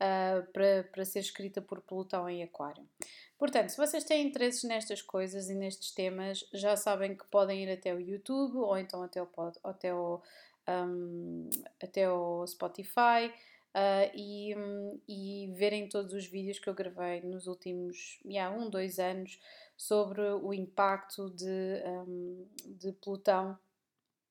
uh, 0.02 0.52
para, 0.52 0.85
para 0.92 1.04
ser 1.04 1.21
escrita 1.21 1.62
por 1.62 1.80
Plutão 1.80 2.28
em 2.28 2.42
Aquário. 2.42 2.87
Portanto, 3.38 3.71
se 3.71 3.76
vocês 3.76 4.04
têm 4.04 4.26
interesses 4.26 4.62
nestas 4.64 5.02
coisas 5.02 5.49
e 5.49 5.54
nestes 5.54 5.92
temas, 5.92 6.44
já 6.52 6.76
sabem 6.76 7.16
que 7.16 7.25
podem 7.26 7.64
ir 7.64 7.73
até 7.73 7.94
o 7.94 8.00
YouTube 8.00 8.56
ou 8.59 8.76
então 8.76 9.02
até 9.02 9.23
o, 9.23 9.28
até 9.64 9.94
o, 9.94 10.21
um, 10.68 11.50
até 11.82 12.11
o 12.11 12.47
Spotify. 12.47 13.32
Uh, 13.75 14.12
e, 14.14 14.54
e, 15.09 15.50
verem 15.54 15.88
todos 15.88 16.12
os 16.12 16.26
vídeos 16.26 16.59
que 16.59 16.68
eu 16.68 16.75
gravei 16.75 17.23
nos 17.23 17.47
últimos 17.47 18.21
yeah, 18.23 18.54
um, 18.54 18.68
dois 18.68 18.99
anos 18.99 19.40
sobre 19.78 20.21
o 20.21 20.52
impacto 20.52 21.30
de, 21.30 21.82
um, 22.06 22.47
de 22.66 22.92
Plutão, 22.92 23.59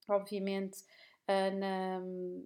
obviamente, 0.07 0.83
uh, 1.27 1.57
na, 1.57 1.99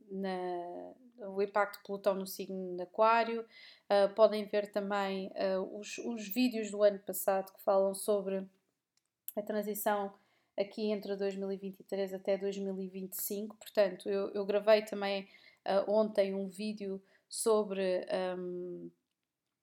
na, 0.10 0.94
o 1.20 1.42
impacto 1.42 1.78
de 1.78 1.84
Plutão 1.86 2.16
no 2.16 2.28
signo 2.28 2.76
de 2.76 2.84
Aquário. 2.84 3.46
Uh, 3.86 4.14
podem 4.16 4.46
ver 4.46 4.72
também 4.72 5.32
uh, 5.32 5.80
os, 5.80 5.98
os 6.00 6.28
vídeos 6.28 6.72
do 6.72 6.84
ano 6.84 7.00
passado 7.00 7.54
que 7.54 7.62
falam 7.62 7.94
sobre 7.94 8.46
a 9.36 9.42
transição 9.42 10.14
aqui 10.58 10.92
entre 10.92 11.16
2023 11.16 12.14
até 12.14 12.38
2025. 12.38 13.58
Portanto, 13.58 14.10
eu, 14.10 14.30
eu 14.30 14.46
gravei 14.46 14.84
também 14.84 15.28
uh, 15.66 15.92
ontem 15.92 16.34
um 16.34 16.48
vídeo 16.48 17.02
sobre, 17.28 18.06
um, 18.38 18.90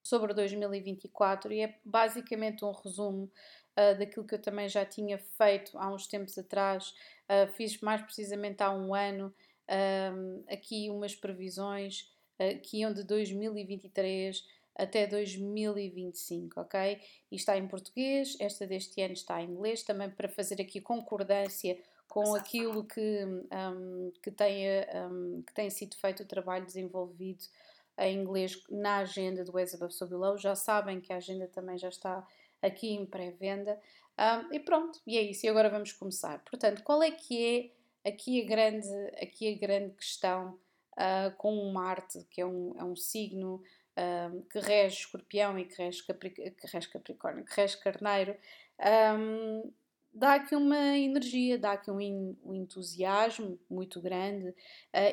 sobre 0.03 0.35
2024 0.35 1.53
e 1.53 1.61
é 1.61 1.79
basicamente 1.85 2.65
um 2.65 2.73
resumo 2.73 3.31
uh, 3.79 3.99
daquilo 3.99 4.27
que 4.27 4.35
eu 4.35 4.43
também 4.43 4.69
já 4.69 4.85
tinha 4.85 5.19
feito 5.19 5.79
há 5.79 5.93
uns 5.93 6.07
tempos 6.07 6.37
atrás. 6.37 6.95
Uh, 7.25 7.51
fiz 7.53 7.81
mais 7.81 8.03
precisamente 8.03 8.63
há 8.63 8.71
um 8.71 8.95
ano 8.95 9.35
um, 9.73 10.45
aqui 10.49 10.91
umas 10.91 11.15
previsões 11.15 12.11
que 12.63 12.79
iam 12.79 12.93
de 12.93 13.05
2023 13.05 14.45
até 14.77 15.07
2025, 15.07 16.61
ok? 16.61 17.01
E 17.31 17.37
está 17.37 17.57
em 17.57 17.69
português, 17.69 18.37
esta 18.41 18.67
deste 18.67 19.01
ano 19.01 19.13
está 19.13 19.41
em 19.41 19.51
inglês, 19.51 19.83
também 19.83 20.11
para 20.11 20.29
fazer 20.29 20.61
aqui 20.61 20.81
concordância 20.81 21.79
com 22.09 22.35
aquilo 22.35 22.85
que, 22.85 23.25
um, 23.25 24.13
que, 24.23 24.31
tem, 24.31 24.67
um, 24.95 25.43
que 25.43 25.55
tem 25.55 25.71
sido 25.71 25.97
feito 25.97 26.23
o 26.23 26.27
trabalho 26.27 26.67
desenvolvido 26.67 27.45
em 27.99 28.19
inglês 28.19 28.63
na 28.69 28.99
agenda 28.99 29.45
do 29.45 29.57
As 29.57 29.75
Above 29.75 29.95
So 29.95 30.07
Below. 30.07 30.37
Já 30.37 30.55
sabem 30.55 31.01
que 31.01 31.13
a 31.13 31.17
agenda 31.17 31.47
também 31.47 31.79
já 31.79 31.89
está 31.89 32.27
aqui 32.61 32.93
em 32.93 33.07
pré-venda. 33.07 33.79
Um, 34.19 34.55
e 34.55 34.61
pronto, 34.61 35.01
e 35.07 35.17
é 35.17 35.23
isso. 35.23 35.47
E 35.47 35.49
agora 35.49 35.71
vamos 35.71 35.93
começar. 35.93 36.39
Portanto, 36.41 36.83
qual 36.83 37.03
é 37.03 37.11
que 37.11 37.45
é 37.45 37.82
aqui 38.07 38.43
a 38.43 38.47
grande, 38.47 38.89
aqui 39.21 39.55
a 39.55 39.59
grande 39.59 39.95
questão 39.95 40.59
uh, 40.95 41.35
com 41.37 41.57
o 41.57 41.73
Marte, 41.73 42.27
que 42.31 42.41
é 42.41 42.47
um, 42.47 42.75
é 42.79 42.85
um 42.85 42.97
signo 42.97 43.63
um, 43.97 44.43
que 44.43 44.59
rege 44.59 45.01
escorpião 45.01 45.59
e 45.59 45.65
que 45.65 45.83
rege, 45.83 46.03
que 46.05 46.67
rege 46.67 46.89
capricórnio, 46.89 47.45
que 47.45 47.55
rege 47.55 47.79
carneiro, 47.79 48.37
um, 49.19 49.73
dá 50.15 50.35
aqui 50.35 50.55
uma 50.55 50.99
energia, 50.99 51.59
dá 51.59 51.73
aqui 51.73 51.91
um, 51.91 52.37
um 52.45 52.55
entusiasmo 52.55 53.59
muito 53.69 54.01
grande 54.01 54.49
uh, 54.49 54.55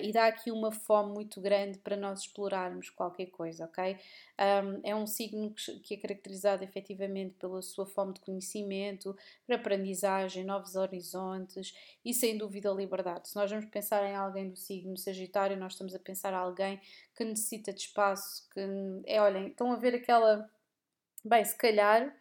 e 0.02 0.12
dá 0.12 0.28
aqui 0.28 0.52
uma 0.52 0.72
fome 0.72 1.14
muito 1.14 1.40
grande 1.40 1.78
para 1.80 1.96
nós 1.96 2.22
explorarmos 2.22 2.90
qualquer 2.90 3.28
coisa, 3.28 3.66
ok? 3.66 3.98
Um, 4.38 4.82
é 4.84 4.96
um 4.96 5.08
signo 5.08 5.54
que, 5.54 5.94
é 5.94 5.98
caracterizado 5.98 6.64
efetivamente 6.64 7.36
pela 7.36 7.62
sua 7.62 7.86
fome 7.86 8.14
de 8.14 8.20
conhecimento, 8.20 9.16
para 9.48 9.56
aprendizagem, 9.56 10.44
novos 10.44 10.76
horizontes 10.76 11.74
e 12.04 12.14
sem 12.14 12.38
dúvida 12.38 12.70
liberdade. 12.72 13.30
Se 13.30 13.36
nós 13.36 13.50
vamos 13.50 13.66
pensar 13.66 14.06
em 14.06 14.16
alguém 14.16 14.50
do 14.50 14.58
signo 14.58 14.98
Sagitário, 14.98 15.56
nós 15.56 15.74
estamos 15.74 15.96
a 15.96 16.00
pensar 16.00 16.34
em 16.34 16.38
alguém 16.38 16.82
que 17.16 17.24
necessita 17.24 17.72
de 17.72 17.82
espaço, 17.82 18.50
que 18.50 18.60
é, 19.06 19.22
olhem, 19.22 19.48
estão 19.48 19.72
a 19.72 19.78
ver 19.78 19.96
aquela. 19.96 20.50
Bem, 21.24 21.44
se 21.44 21.58
calhar 21.58 22.16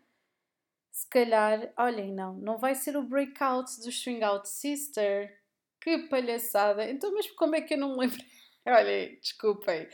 se 0.99 1.09
calhar, 1.09 1.73
olhem, 1.77 2.13
não, 2.13 2.35
não 2.35 2.59
vai 2.59 2.75
ser 2.75 2.97
o 2.97 3.05
breakout 3.05 3.71
do 3.83 3.89
String 3.89 4.21
Out 4.25 4.49
Sister. 4.49 5.33
Que 5.81 6.09
palhaçada! 6.09 6.91
Então, 6.91 7.15
mas 7.15 7.31
como 7.31 7.55
é 7.55 7.61
que 7.61 7.75
eu 7.75 7.79
não 7.79 7.93
me 7.93 7.99
lembro? 8.01 8.19
Olhem, 8.67 9.17
desculpem, 9.21 9.89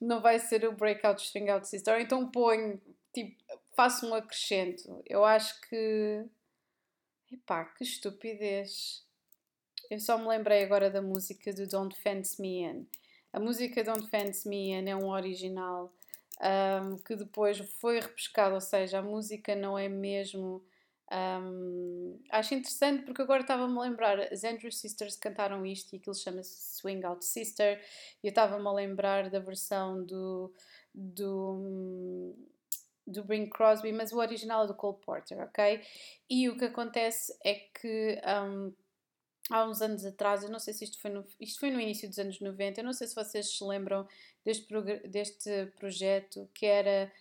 não 0.00 0.22
vai 0.22 0.38
ser 0.38 0.64
o 0.66 0.72
breakout 0.72 1.16
do 1.16 1.24
String 1.24 1.50
Out 1.50 1.68
Sister. 1.68 2.00
Então 2.00 2.30
ponho, 2.30 2.80
tipo, 3.12 3.36
faço 3.76 4.08
um 4.08 4.14
acrescento. 4.14 5.02
Eu 5.04 5.22
acho 5.22 5.60
que. 5.68 6.24
Epá, 7.30 7.66
que 7.66 7.84
estupidez. 7.84 9.06
Eu 9.90 10.00
só 10.00 10.16
me 10.16 10.28
lembrei 10.28 10.64
agora 10.64 10.90
da 10.90 11.02
música 11.02 11.52
do 11.52 11.68
Don't 11.68 11.94
Fence 12.00 12.40
Me 12.40 12.62
In. 12.62 12.88
A 13.34 13.38
música 13.38 13.84
Don't 13.84 14.08
Fence 14.08 14.48
Me 14.48 14.70
In 14.70 14.88
é 14.88 14.96
um 14.96 15.10
original 15.10 15.92
um, 16.40 16.96
que 16.98 17.16
depois 17.16 17.58
foi 17.80 18.00
repescado, 18.00 18.54
ou 18.54 18.60
seja, 18.60 18.98
a 18.98 19.02
música 19.02 19.54
não 19.54 19.78
é 19.78 19.88
mesmo. 19.88 20.64
Um, 21.10 22.20
acho 22.30 22.54
interessante 22.54 23.02
porque 23.04 23.22
agora 23.22 23.40
estava-me 23.40 23.78
a 23.78 23.80
lembrar, 23.80 24.20
as 24.20 24.44
Andrew 24.44 24.70
Sisters 24.70 25.16
cantaram 25.16 25.64
isto 25.64 25.94
e 25.94 25.96
aquilo 25.96 26.14
chama-se 26.14 26.76
Swing 26.76 27.04
Out 27.04 27.24
Sister, 27.24 27.82
e 28.22 28.26
eu 28.26 28.30
estava-me 28.30 28.66
a 28.66 28.72
lembrar 28.72 29.30
da 29.30 29.38
versão 29.38 30.04
do, 30.04 30.52
do, 30.94 32.34
do 33.06 33.24
Bing 33.24 33.48
Crosby, 33.48 33.90
mas 33.92 34.12
o 34.12 34.18
original 34.18 34.64
é 34.64 34.66
do 34.66 34.74
Cole 34.74 34.98
Porter, 35.00 35.40
ok? 35.40 35.82
E 36.28 36.48
o 36.48 36.56
que 36.56 36.66
acontece 36.66 37.36
é 37.44 37.54
que. 37.54 38.20
Um, 38.26 38.72
há 39.50 39.68
uns 39.68 39.80
anos 39.82 40.04
atrás, 40.04 40.42
eu 40.42 40.50
não 40.50 40.58
sei 40.58 40.74
se 40.74 40.84
isto 40.84 41.00
foi 41.00 41.10
no, 41.10 41.24
isto 41.40 41.60
foi 41.60 41.70
no 41.70 41.80
início 41.80 42.08
dos 42.08 42.18
anos 42.18 42.40
90, 42.40 42.80
eu 42.80 42.84
não 42.84 42.92
sei 42.92 43.06
se 43.06 43.14
vocês 43.14 43.56
se 43.56 43.64
lembram 43.64 44.06
deste, 44.44 44.66
deste 45.08 45.66
projeto 45.78 46.48
que 46.54 46.66
era. 46.66 47.12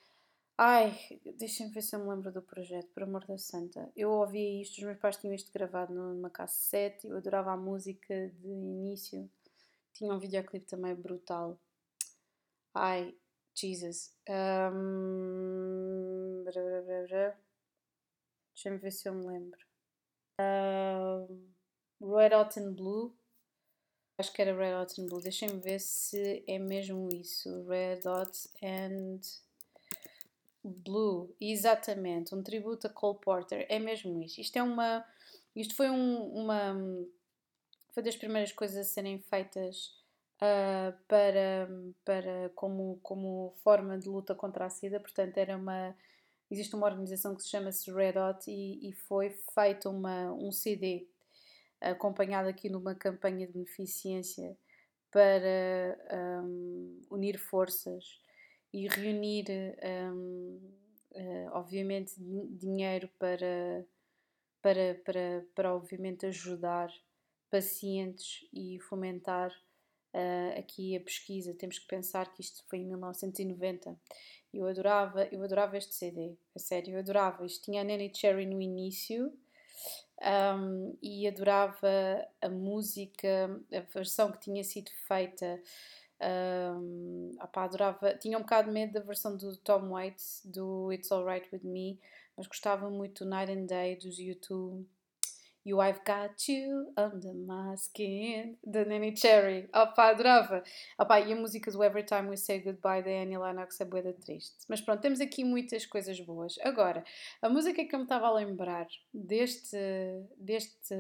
Ai, 0.58 0.98
deixem-me 1.38 1.72
ver 1.72 1.84
se 1.84 1.96
eu 1.96 2.00
me 2.00 2.10
lembro 2.10 2.32
do 2.32 2.42
projeto, 2.42 2.88
por 2.94 3.04
amor 3.04 3.26
da 3.26 3.38
santa. 3.38 3.92
Eu 3.96 4.12
ouvia 4.12 4.62
isto, 4.62 4.78
os 4.78 4.84
meus 4.84 4.98
pais 4.98 5.18
tinham 5.18 5.36
isto 5.36 5.52
gravado 5.52 5.94
numa 5.94 6.30
cassete, 6.32 7.08
eu 7.08 7.18
adorava 7.18 7.52
a 7.52 7.58
música 7.58 8.32
de 8.40 8.48
início. 8.48 9.30
Tinha 9.94 10.14
um 10.14 10.20
videoclipe 10.20 10.66
também 10.66 10.96
brutal. 10.96 11.60
Ai, 12.74 13.16
Jesus. 13.54 14.16
Um... 14.30 16.44
Deixa-me 18.54 18.78
ver 18.78 18.92
se 18.92 19.10
eu 19.10 19.14
me 19.14 19.28
lembro. 19.28 19.60
Um... 20.40 21.57
Red 22.02 22.36
Hot 22.36 22.60
and 22.60 22.74
Blue. 22.74 23.14
Acho 24.18 24.34
que 24.34 24.42
era 24.42 24.56
Red 24.56 24.82
Hot 24.82 25.00
and 25.02 25.06
Blue. 25.06 25.22
Deixem-me 25.22 25.60
ver 25.60 25.80
se 25.80 26.44
é 26.48 26.58
mesmo 26.58 27.10
isso. 27.14 27.66
Red 27.68 28.02
Hot 28.08 28.50
and 28.64 29.20
Blue. 30.64 31.34
Exatamente. 31.40 32.34
Um 32.34 32.44
tributo 32.44 32.88
a 32.88 32.90
Cole 32.90 33.20
Porter. 33.20 33.66
É 33.70 33.80
mesmo 33.80 34.22
isso. 34.22 34.42
Isto 34.42 34.58
é 34.58 34.64
uma. 34.64 35.06
Isto 35.56 35.76
foi 35.76 35.90
um, 35.90 36.24
uma. 36.34 36.76
Foi 37.92 38.04
das 38.04 38.16
primeiras 38.16 38.52
coisas 38.52 38.78
a 38.78 38.84
serem 38.84 39.20
feitas 39.20 39.92
uh, 40.38 40.96
para, 41.08 41.68
para 42.06 42.52
como, 42.56 43.00
como 43.02 43.54
forma 43.64 43.98
de 43.98 44.08
luta 44.08 44.36
contra 44.36 44.66
a 44.66 44.70
SIDA. 44.70 45.00
Portanto, 45.00 45.38
era 45.38 45.58
uma. 45.58 45.96
Existe 46.50 46.76
uma 46.76 46.88
organização 46.88 47.36
que 47.36 47.44
se 47.44 47.50
chama-se 47.50 47.92
Red 47.92 48.18
Hot 48.18 48.50
e, 48.50 48.88
e 48.88 48.94
foi 48.94 49.32
feito 49.54 49.90
uma, 49.90 50.32
um 50.32 50.52
CD 50.52 51.06
acompanhado 51.82 52.50
aqui 52.50 52.70
numa 52.70 52.96
campanha 52.96 53.46
de 53.48 53.54
beneficência 53.54 54.58
para 55.12 55.98
um, 56.44 57.02
unir 57.10 57.38
forças 57.38 58.22
e 58.74 58.88
reunir, 58.88 59.46
um, 60.14 60.60
uh, 61.12 61.50
obviamente, 61.54 62.14
dinheiro 62.18 63.10
para, 63.18 63.86
para, 64.62 65.02
para, 65.06 65.46
para, 65.56 65.76
obviamente, 65.76 66.26
ajudar 66.26 66.92
pacientes 67.50 68.48
e 68.54 68.80
fomentar 68.82 69.52
uh, 70.14 70.60
aqui 70.60 70.96
a 70.96 71.00
pesquisa. 71.00 71.54
Temos 71.54 71.80
que 71.80 71.88
pensar 71.88 72.34
que 72.34 72.42
isto 72.42 72.64
foi 72.68 72.80
em 72.80 72.86
1990. 72.86 73.98
Eu 74.54 74.68
adorava, 74.68 75.26
eu 75.32 75.44
adorava 75.44 75.78
este 75.78 75.96
CD, 75.96 76.36
a 76.56 76.60
sério, 76.60 76.94
eu 76.94 77.00
adorava. 77.00 77.46
Isto 77.46 77.66
tinha 77.66 77.82
a 77.82 77.84
Nanny 77.84 78.12
Cherry 78.14 78.46
no 78.46 78.62
início, 78.62 79.32
um, 80.22 80.98
e 81.02 81.28
adorava 81.28 81.88
a 82.42 82.50
música, 82.50 83.62
a 83.74 83.80
versão 83.94 84.32
que 84.32 84.40
tinha 84.40 84.64
sido 84.64 84.92
feita. 85.08 85.62
Um, 86.20 87.36
opa, 87.40 87.64
adorava, 87.64 88.16
tinha 88.16 88.38
um 88.38 88.42
bocado 88.42 88.70
de 88.70 88.74
medo 88.74 88.94
da 88.94 89.02
versão 89.02 89.38
do 89.38 89.56
Tom 89.58 89.90
Waits 89.90 90.42
do 90.46 90.92
It's 90.92 91.12
Alright 91.12 91.48
With 91.54 91.64
Me, 91.64 92.00
mas 92.36 92.48
gostava 92.48 92.90
muito 92.90 93.24
do 93.24 93.30
Night 93.30 93.52
and 93.52 93.66
Day 93.66 93.96
dos 93.96 94.18
YouTube 94.18 94.88
You 95.68 95.82
I've 95.82 96.00
Got 96.06 96.48
You 96.48 96.94
Under 96.98 97.34
My 97.34 97.76
Skin, 97.76 98.58
da 98.66 98.86
Nanny 98.86 99.14
Cherry. 99.14 99.68
Opa, 99.76 100.12
adorava. 100.12 100.64
Opa, 100.98 101.20
e 101.20 101.34
a 101.34 101.36
música 101.36 101.70
do 101.70 101.84
Every 101.84 102.04
Time 102.04 102.30
We 102.30 102.38
Say 102.38 102.62
Goodbye 102.62 103.04
da 103.04 103.10
Annie 103.10 103.38
Lennox 103.38 103.82
é 103.82 103.84
boeda 103.84 104.14
triste. 104.14 104.56
Mas 104.70 104.80
pronto, 104.80 105.02
temos 105.02 105.20
aqui 105.20 105.44
muitas 105.44 105.86
coisas 105.86 106.18
boas. 106.22 106.58
Agora, 106.62 107.04
a 107.42 107.50
música 107.50 107.84
que 107.84 107.94
eu 107.94 108.00
me 108.00 108.06
estava 108.06 108.28
a 108.28 108.34
lembrar 108.34 108.88
deste, 109.14 109.78
deste, 110.38 110.94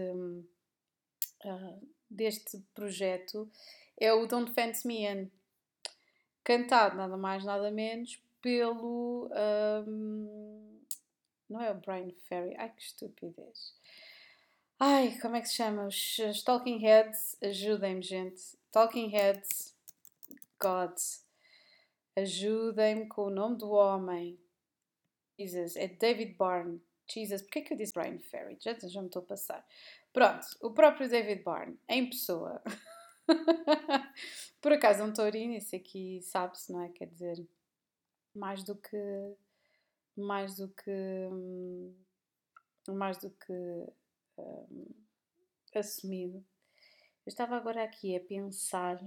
uh, 1.45 1.87
deste 2.09 2.61
projeto 2.75 3.49
é 3.97 4.11
o 4.11 4.25
Don't 4.25 4.51
Fence 4.51 4.85
Me 4.85 5.05
In. 5.05 5.31
Cantado 6.43 6.97
nada 6.97 7.15
mais, 7.15 7.45
nada 7.45 7.71
menos 7.71 8.21
pelo. 8.41 9.29
Um, 9.87 10.81
não 11.49 11.61
é 11.61 11.71
o 11.71 11.75
Brian 11.75 12.11
Ferry. 12.27 12.53
Ai 12.57 12.69
que 12.69 12.81
estupidez. 12.81 13.73
Ai, 14.79 15.17
como 15.19 15.35
é 15.35 15.41
que 15.41 15.47
se 15.47 15.55
chama? 15.55 15.87
Os, 15.87 16.43
Talking 16.43 16.77
Heads, 16.77 17.35
ajudem-me, 17.41 18.03
gente. 18.03 18.55
Talking 18.71 19.07
Heads, 19.07 19.75
God, 20.61 20.93
ajudem-me 22.15 23.07
com 23.07 23.23
o 23.23 23.29
nome 23.31 23.57
do 23.57 23.71
homem. 23.71 24.39
Jesus, 25.39 25.75
é 25.75 25.87
David 25.87 26.35
Byrne. 26.37 26.79
Jesus, 27.09 27.41
porquê 27.41 27.61
que 27.61 27.73
eu 27.73 27.77
disse 27.77 27.91
Brian 27.91 28.19
Ferry? 28.19 28.55
Já, 28.61 28.77
já 28.77 29.01
me 29.01 29.07
estou 29.07 29.23
a 29.23 29.25
passar. 29.25 29.65
Pronto, 30.13 30.45
o 30.61 30.69
próprio 30.69 31.09
David 31.09 31.43
Byrne, 31.43 31.79
em 31.89 32.07
pessoa. 32.07 32.61
Por 34.61 34.73
acaso, 34.73 35.03
um 35.03 35.11
taurino, 35.11 35.55
isso 35.55 35.75
aqui 35.75 36.21
sabe-se, 36.21 36.71
não 36.71 36.83
é? 36.83 36.89
Quer 36.89 37.07
dizer, 37.07 37.43
mais 38.35 38.63
do 38.63 38.75
que. 38.75 39.35
Mais 40.15 40.55
do 40.55 40.69
que. 40.69 40.91
Hum, 41.31 41.95
mais 42.89 43.17
do 43.17 43.31
que 43.31 43.87
um, 44.37 44.93
assumido. 45.75 46.45
Eu 47.25 47.29
estava 47.29 47.55
agora 47.57 47.83
aqui 47.83 48.15
a 48.15 48.19
pensar, 48.19 48.99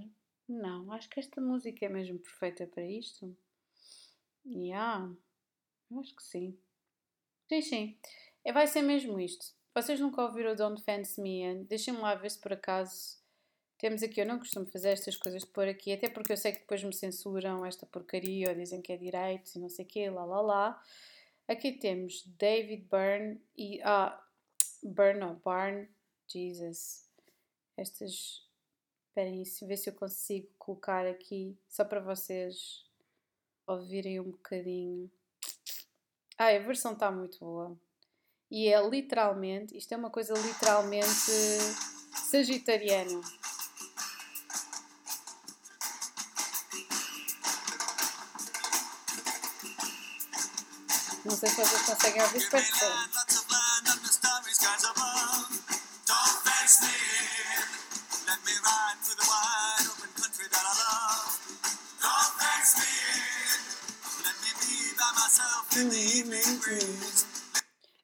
não, 0.47 0.91
acho 0.91 1.09
que 1.09 1.19
esta 1.19 1.41
música 1.41 1.85
é 1.85 1.89
mesmo 1.89 2.19
perfeita 2.19 2.67
para 2.67 2.85
isto. 2.85 3.35
Yeah, 4.45 5.11
acho 5.99 6.15
que 6.15 6.23
sim. 6.23 6.57
Sim, 7.47 7.61
sim. 7.61 7.97
É, 8.43 8.51
vai 8.51 8.67
ser 8.67 8.81
mesmo 8.81 9.19
isto. 9.19 9.53
Vocês 9.73 9.99
nunca 9.99 10.21
ouviram 10.21 10.55
Don't 10.55 10.81
Fence 10.83 11.19
Me? 11.21 11.63
Deixem-me 11.65 11.99
lá 11.99 12.15
ver 12.15 12.29
se 12.29 12.39
por 12.39 12.53
acaso 12.53 13.21
temos 13.77 14.03
aqui. 14.03 14.21
Eu 14.21 14.25
não 14.25 14.39
costumo 14.39 14.65
fazer 14.65 14.89
estas 14.89 15.15
coisas 15.15 15.41
de 15.41 15.47
pôr 15.47 15.67
aqui, 15.67 15.91
até 15.91 16.09
porque 16.09 16.31
eu 16.31 16.37
sei 16.37 16.51
que 16.51 16.59
depois 16.59 16.83
me 16.83 16.93
censuram 16.93 17.65
esta 17.65 17.85
porcaria 17.85 18.49
ou 18.49 18.55
dizem 18.55 18.81
que 18.81 18.93
é 18.93 18.97
direito 18.97 19.55
e 19.55 19.59
não 19.59 19.69
sei 19.69 19.85
o 19.85 19.87
quê, 19.87 20.09
lá 20.09 20.25
lá 20.25 20.41
lá. 20.41 20.83
Aqui 21.47 21.73
temos 21.73 22.23
David 22.37 22.87
Byrne 22.89 23.41
e. 23.57 23.81
Ah, 23.83 24.21
Byrne 24.83 25.23
ou 25.23 25.35
Barn, 25.35 25.87
Jesus. 26.27 27.09
Estas. 27.77 28.45
Esperem, 29.07 29.43
ver 29.43 29.75
se 29.75 29.89
eu 29.89 29.93
consigo 29.93 30.47
colocar 30.57 31.05
aqui, 31.05 31.57
só 31.67 31.83
para 31.83 31.99
vocês 31.99 32.85
ouvirem 33.67 34.21
um 34.21 34.31
bocadinho. 34.31 35.11
Ah, 36.37 36.47
a 36.47 36.59
versão 36.59 36.93
está 36.93 37.11
muito 37.11 37.39
boa. 37.39 37.77
E 38.49 38.69
é 38.69 38.89
literalmente, 38.89 39.77
isto 39.77 39.93
é 39.93 39.97
uma 39.97 40.09
coisa 40.09 40.33
literalmente 40.33 41.05
sagitariana. 42.29 43.21
Não 51.23 51.35
sei 51.35 51.49
se 51.49 51.55
vocês 51.55 51.81
conseguem 51.85 52.21
ouvir, 52.21 52.37
espero 52.37 52.63
que 52.63 53.40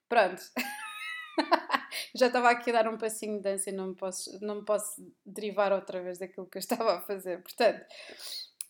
Pronto. 0.09 0.41
Já 2.15 2.27
estava 2.27 2.49
aqui 2.49 2.69
a 2.71 2.81
dar 2.81 2.87
um 2.91 2.97
passinho 2.97 3.37
de 3.37 3.43
dança 3.43 3.69
e 3.69 3.73
não 3.73 3.87
me, 3.87 3.95
posso, 3.95 4.37
não 4.43 4.55
me 4.55 4.65
posso 4.65 5.01
derivar 5.25 5.71
outra 5.71 6.01
vez 6.01 6.17
daquilo 6.17 6.47
que 6.47 6.57
eu 6.57 6.59
estava 6.59 6.97
a 6.97 7.01
fazer. 7.01 7.41
Portanto, 7.41 7.85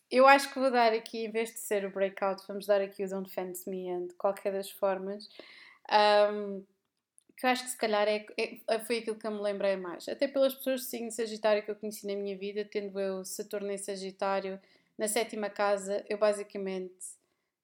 eu 0.10 0.28
acho 0.28 0.52
que 0.52 0.60
vou 0.60 0.72
dar 0.72 0.94
aqui, 0.94 1.26
em 1.26 1.32
vez 1.32 1.52
de 1.52 1.60
ser 1.60 1.86
o 1.86 1.92
breakout, 1.92 2.44
vamos 2.48 2.66
dar 2.66 2.82
aqui 2.82 3.04
o 3.04 3.10
Don't 3.10 3.30
Fence 3.30 3.70
Me 3.70 3.90
and 3.90 4.08
de 4.08 4.14
qualquer 4.16 4.54
das 4.54 4.70
formas. 4.70 5.28
Um, 5.92 6.66
que 7.38 7.46
eu 7.46 7.50
acho 7.52 7.64
que 7.64 7.70
se 7.70 7.78
calhar 7.78 8.08
é, 8.08 8.26
é, 8.68 8.80
foi 8.80 8.98
aquilo 8.98 9.18
que 9.18 9.28
eu 9.28 9.32
me 9.32 9.42
lembrei 9.42 9.76
mais. 9.76 10.08
Até 10.08 10.28
pelas 10.28 10.56
pessoas 10.56 10.82
de 10.82 10.88
signo 10.88 11.12
Sagitário 11.12 11.64
que 11.64 11.70
eu 11.70 11.76
conheci 11.76 12.08
na 12.08 12.16
minha 12.16 12.36
vida, 12.36 12.66
tendo 12.66 13.00
eu 13.00 13.24
Saturno 13.24 13.72
em 13.72 13.78
Sagitário 13.78 14.60
na 14.98 15.08
sétima 15.08 15.50
casa, 15.50 16.04
eu 16.10 16.18
basicamente 16.18 17.17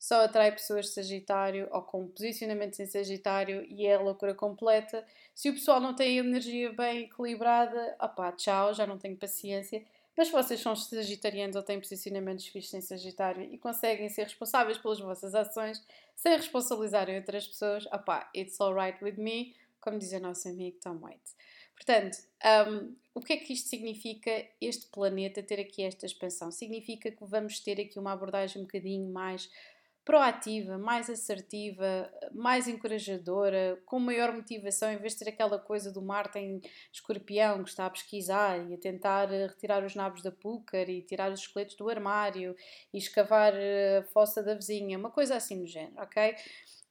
só 0.04 0.26
atrai 0.26 0.52
pessoas 0.52 0.88
de 0.88 0.92
Sagitário 0.92 1.66
ou 1.72 1.82
com 1.82 2.06
posicionamentos 2.10 2.78
em 2.78 2.86
Sagitário 2.86 3.66
e 3.70 3.86
é 3.86 3.96
a 3.96 4.02
loucura 4.02 4.36
completa. 4.36 5.02
Se 5.34 5.50
o 5.50 5.54
pessoal 5.54 5.80
não 5.80 5.96
tem 5.96 6.18
energia 6.18 6.74
bem 6.74 7.04
equilibrada, 7.04 7.96
opá, 8.02 8.34
tchau, 8.34 8.74
já 8.74 8.86
não 8.86 8.98
tenho 8.98 9.16
paciência. 9.16 9.82
Mas 10.18 10.28
se 10.28 10.34
vocês 10.34 10.60
são 10.60 10.76
sagitarianos 10.76 11.56
ou 11.56 11.64
têm 11.64 11.80
posicionamentos 11.80 12.46
fixos 12.48 12.74
em 12.74 12.82
Sagitário 12.82 13.44
e 13.44 13.58
conseguem 13.58 14.10
ser 14.10 14.24
responsáveis 14.24 14.78
pelas 14.78 15.00
vossas 15.00 15.34
ações 15.34 15.82
sem 16.18 16.36
responsabilizarem 16.36 17.16
outras 17.16 17.48
pessoas, 17.48 17.86
opá, 17.86 18.30
it's 18.36 18.60
alright 18.60 19.02
with 19.02 19.16
me, 19.16 19.56
como 19.80 19.98
diz 19.98 20.12
o 20.12 20.20
nosso 20.20 20.50
amigo 20.50 20.80
Tom 20.82 21.00
White. 21.02 21.32
Portanto, 21.76 22.18
um, 22.70 22.96
o 23.16 23.20
que 23.20 23.34
é 23.34 23.38
que 23.38 23.54
isto 23.54 23.70
significa, 23.70 24.46
este 24.62 24.86
planeta 24.88 25.42
ter 25.42 25.60
aqui 25.60 25.84
esta 25.84 26.06
expansão? 26.06 26.52
Significa 26.52 27.12
que 27.12 27.26
vamos 27.26 27.60
ter 27.60 27.80
aqui 27.80 28.00
uma 28.00 28.12
abordagem 28.12 28.62
um 28.62 28.66
bocadinho 28.66 29.12
mais 29.12 29.50
proativa, 30.06 30.78
mais 30.78 31.10
assertiva, 31.10 32.12
mais 32.34 32.68
encorajadora, 32.68 33.82
com 33.86 34.00
maior 34.00 34.34
motivação, 34.34 34.92
em 34.92 34.98
vez 34.98 35.14
de 35.14 35.20
ter 35.20 35.30
aquela 35.30 35.58
coisa 35.58 35.92
do 35.92 36.02
Martin 36.02 36.62
escorpião 36.92 37.64
que 37.64 37.70
está 37.70 37.86
a 37.86 37.90
pesquisar 37.90 38.70
e 38.70 38.74
a 38.74 38.78
tentar 38.78 39.32
eh, 39.32 39.48
retirar 39.48 39.84
os 39.84 39.96
nabos 39.96 40.22
da 40.22 40.32
púcar 40.32 40.90
e 40.90 41.02
tirar 41.02 41.32
os 41.32 41.40
esqueletos 41.40 41.76
do 41.76 41.90
armário 41.90 42.56
e 42.94 42.98
escavar 42.98 43.54
eh, 43.56 44.00
a 44.00 44.04
fossa 44.04 44.44
da 44.44 44.54
vizinha, 44.54 44.98
uma 44.98 45.10
coisa 45.10 45.36
assim 45.36 45.60
do 45.60 45.68
género, 45.68 46.02
ok? 46.02 46.36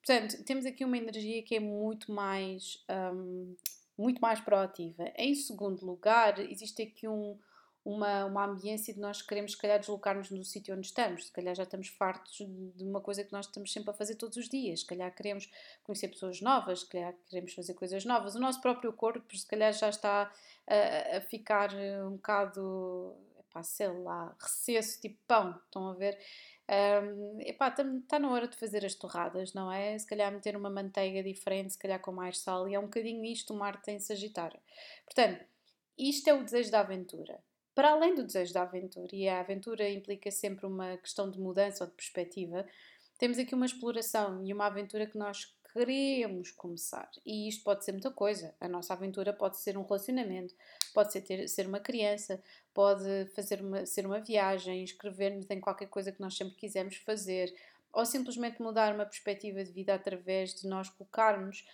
Portanto, 0.05 0.43
temos 0.45 0.65
aqui 0.67 0.85
uma 0.85 0.97
energia 0.97 1.43
que 1.43 1.55
é 1.55 1.61
muito 1.61 2.11
mais, 2.11 2.83
um, 3.15 3.55
muito 3.97 4.21
mais 4.21 4.41
proativa. 4.41 5.13
Em 5.17 5.35
segundo 5.35 5.85
lugar, 5.85 6.41
existe 6.41 6.83
aqui 6.83 7.07
um 7.07 7.39
uma, 7.85 8.25
uma 8.27 8.45
ambiência 8.45 8.95
de 8.95 9.01
nós 9.01 9.23
queremos, 9.23 9.53
se 9.53 9.59
calhar, 9.59 9.79
deslocar-nos 9.79 10.31
no 10.31 10.45
sítio 10.45 10.75
onde 10.75 10.87
estamos. 10.87 11.27
Se 11.27 11.33
calhar 11.33 11.55
já 11.55 11.65
estamos 11.65 11.89
fartos 11.89 12.37
de 12.39 12.85
uma 12.85 13.01
coisa 13.01 13.25
que 13.25 13.33
nós 13.33 13.47
estamos 13.47 13.73
sempre 13.73 13.91
a 13.91 13.95
fazer 13.95 14.15
todos 14.15 14.37
os 14.37 14.49
dias. 14.49 14.81
Se 14.81 14.87
calhar 14.87 15.13
queremos 15.15 15.51
conhecer 15.83 16.09
pessoas 16.09 16.41
novas, 16.41 16.81
se 16.81 16.89
calhar 16.89 17.13
queremos 17.29 17.53
fazer 17.55 17.75
coisas 17.75 18.05
novas. 18.05 18.35
O 18.37 18.41
nosso 18.41 18.61
próprio 18.61 18.93
corpo, 18.93 19.37
se 19.37 19.47
calhar, 19.47 19.73
já 19.73 19.89
está 19.89 20.33
a, 20.67 21.17
a 21.17 21.21
ficar 21.23 21.71
um 22.07 22.13
bocado, 22.13 23.17
epá, 23.41 23.63
sei 23.65 23.89
lá, 23.89 24.37
recesso, 24.41 25.01
tipo 25.01 25.19
pão. 25.27 25.59
Estão 25.65 25.89
a 25.89 25.95
ver? 25.95 26.17
Um, 26.71 27.41
epá, 27.41 27.69
está 27.69 28.19
na 28.21 28.31
hora 28.31 28.47
de 28.47 28.57
fazer 28.57 28.85
as 28.85 28.95
torradas, 28.95 29.53
não 29.55 29.73
é? 29.73 29.99
Se 29.99 30.07
calhar 30.07 30.31
meter 30.31 30.57
uma 30.57 30.71
manteiga 30.71 31.21
diferente, 31.21 31.73
se 31.73 31.79
calhar 31.79 32.01
com 32.01 32.13
mais 32.13 32.39
sal, 32.39 32.69
e 32.69 32.75
é 32.77 32.79
um 32.79 32.85
bocadinho 32.85 33.25
isto 33.25 33.53
o 33.53 33.59
Marte 33.59 33.83
tem 33.83 33.99
Sagitário. 33.99 34.61
Portanto, 35.05 35.45
isto 35.99 36.29
é 36.29 36.35
o 36.35 36.45
desejo 36.45 36.71
da 36.71 36.81
aventura 36.81 37.43
para 37.75 37.93
além 37.93 38.15
do 38.15 38.25
desejo 38.25 38.53
da 38.53 38.63
aventura, 38.63 39.09
e 39.13 39.29
a 39.29 39.41
aventura 39.41 39.89
implica 39.89 40.31
sempre 40.31 40.67
uma 40.67 40.97
questão 40.99 41.31
de 41.31 41.41
mudança 41.41 41.85
ou 41.85 41.91
de 41.91 41.97
perspectiva, 41.97 42.67
temos 43.19 43.39
aqui 43.39 43.55
uma 43.55 43.67
exploração 43.67 44.45
e 44.45 44.53
uma 44.53 44.67
aventura 44.67 45.07
que 45.07 45.17
nós 45.17 45.55
queremos 45.73 46.51
começar. 46.51 47.11
E 47.25 47.49
isto 47.49 47.65
pode 47.65 47.85
ser 47.85 47.93
muita 47.93 48.11
coisa. 48.11 48.55
A 48.61 48.69
nossa 48.69 48.93
aventura 48.93 49.33
pode 49.33 49.59
ser 49.59 49.79
um 49.79 49.83
relacionamento, 49.83 50.55
pode 50.93 51.13
ser 51.13 51.23
ter, 51.23 51.49
ser 51.49 51.67
uma 51.67 51.81
criança, 51.81 52.43
pode 52.75 53.27
fazer 53.35 53.61
uma, 53.63 53.87
ser 53.87 54.07
uma 54.07 54.21
viagem, 54.21 54.83
inscrever-nos 54.83 55.49
em 55.49 55.61
qualquer 55.61 55.89
coisa 55.89 56.13
que 56.13 56.21
nós 56.21 56.37
sempre 56.37 56.57
quisemos 56.57 56.97
fazer, 56.97 57.55
ou 57.93 58.05
simplesmente 58.05 58.61
mudar 58.61 58.95
uma 58.95 59.05
perspectiva 59.05 59.63
de 59.65 59.73
vida 59.73 59.95
através 59.95 60.55
de 60.55 60.67
nós 60.67 60.89
colocarmos 60.91 61.67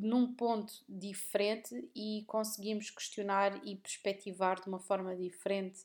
num 0.00 0.32
ponto 0.34 0.72
diferente 0.88 1.88
e 1.94 2.24
conseguimos 2.26 2.90
questionar 2.90 3.60
e 3.66 3.76
perspectivar 3.76 4.60
de 4.60 4.68
uma 4.68 4.78
forma 4.78 5.16
diferente 5.16 5.84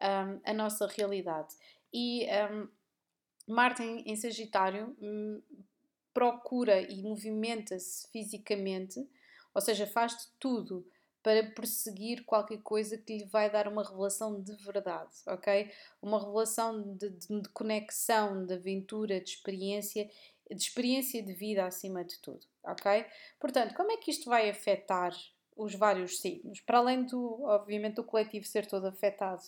um, 0.00 0.40
a 0.44 0.52
nossa 0.52 0.86
realidade. 0.86 1.54
E 1.92 2.26
um, 2.52 2.68
Marte 3.46 3.82
em, 3.82 4.16
Sagitário 4.16 4.96
um, 5.00 5.42
procura 6.12 6.80
e 6.80 7.02
movimenta-se 7.02 8.08
fisicamente, 8.10 9.06
ou 9.54 9.60
seja, 9.60 9.86
faz 9.86 10.12
de 10.16 10.26
tudo 10.38 10.86
para 11.22 11.42
perseguir 11.42 12.24
qualquer 12.24 12.58
coisa 12.58 12.98
que 12.98 13.18
lhe 13.18 13.24
vai 13.24 13.50
dar 13.50 13.66
uma 13.66 13.82
revelação 13.82 14.42
de 14.42 14.54
verdade, 14.56 15.10
ok? 15.26 15.70
Uma 16.02 16.20
revelação 16.20 16.94
de, 16.96 17.08
de, 17.08 17.40
de 17.40 17.48
conexão, 17.48 18.44
de 18.44 18.52
aventura, 18.52 19.20
de 19.20 19.30
experiência 19.30 20.10
de 20.50 20.62
experiência 20.62 21.22
de 21.22 21.32
vida 21.32 21.64
acima 21.64 22.04
de 22.04 22.18
tudo, 22.20 22.46
ok? 22.62 23.04
Portanto, 23.40 23.74
como 23.74 23.92
é 23.92 23.96
que 23.96 24.10
isto 24.10 24.28
vai 24.28 24.48
afetar 24.48 25.12
os 25.56 25.74
vários 25.74 26.20
signos? 26.20 26.60
Para 26.60 26.78
além 26.78 27.04
do, 27.04 27.42
obviamente, 27.44 27.94
do 27.94 28.04
coletivo 28.04 28.46
ser 28.46 28.66
todo 28.66 28.86
afetado, 28.86 29.42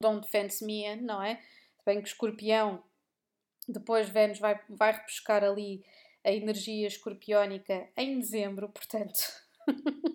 don't 0.00 0.28
fence 0.28 0.64
me 0.64 0.84
in, 0.86 1.02
não 1.02 1.22
é? 1.22 1.42
Bem 1.86 2.00
que 2.00 2.08
escorpião, 2.08 2.82
depois 3.68 4.08
Vênus 4.08 4.38
vai, 4.38 4.60
vai 4.68 4.92
repescar 4.92 5.42
ali 5.42 5.84
a 6.22 6.32
energia 6.32 6.86
escorpiónica 6.86 7.88
em 7.96 8.18
dezembro, 8.18 8.68
portanto... 8.68 9.18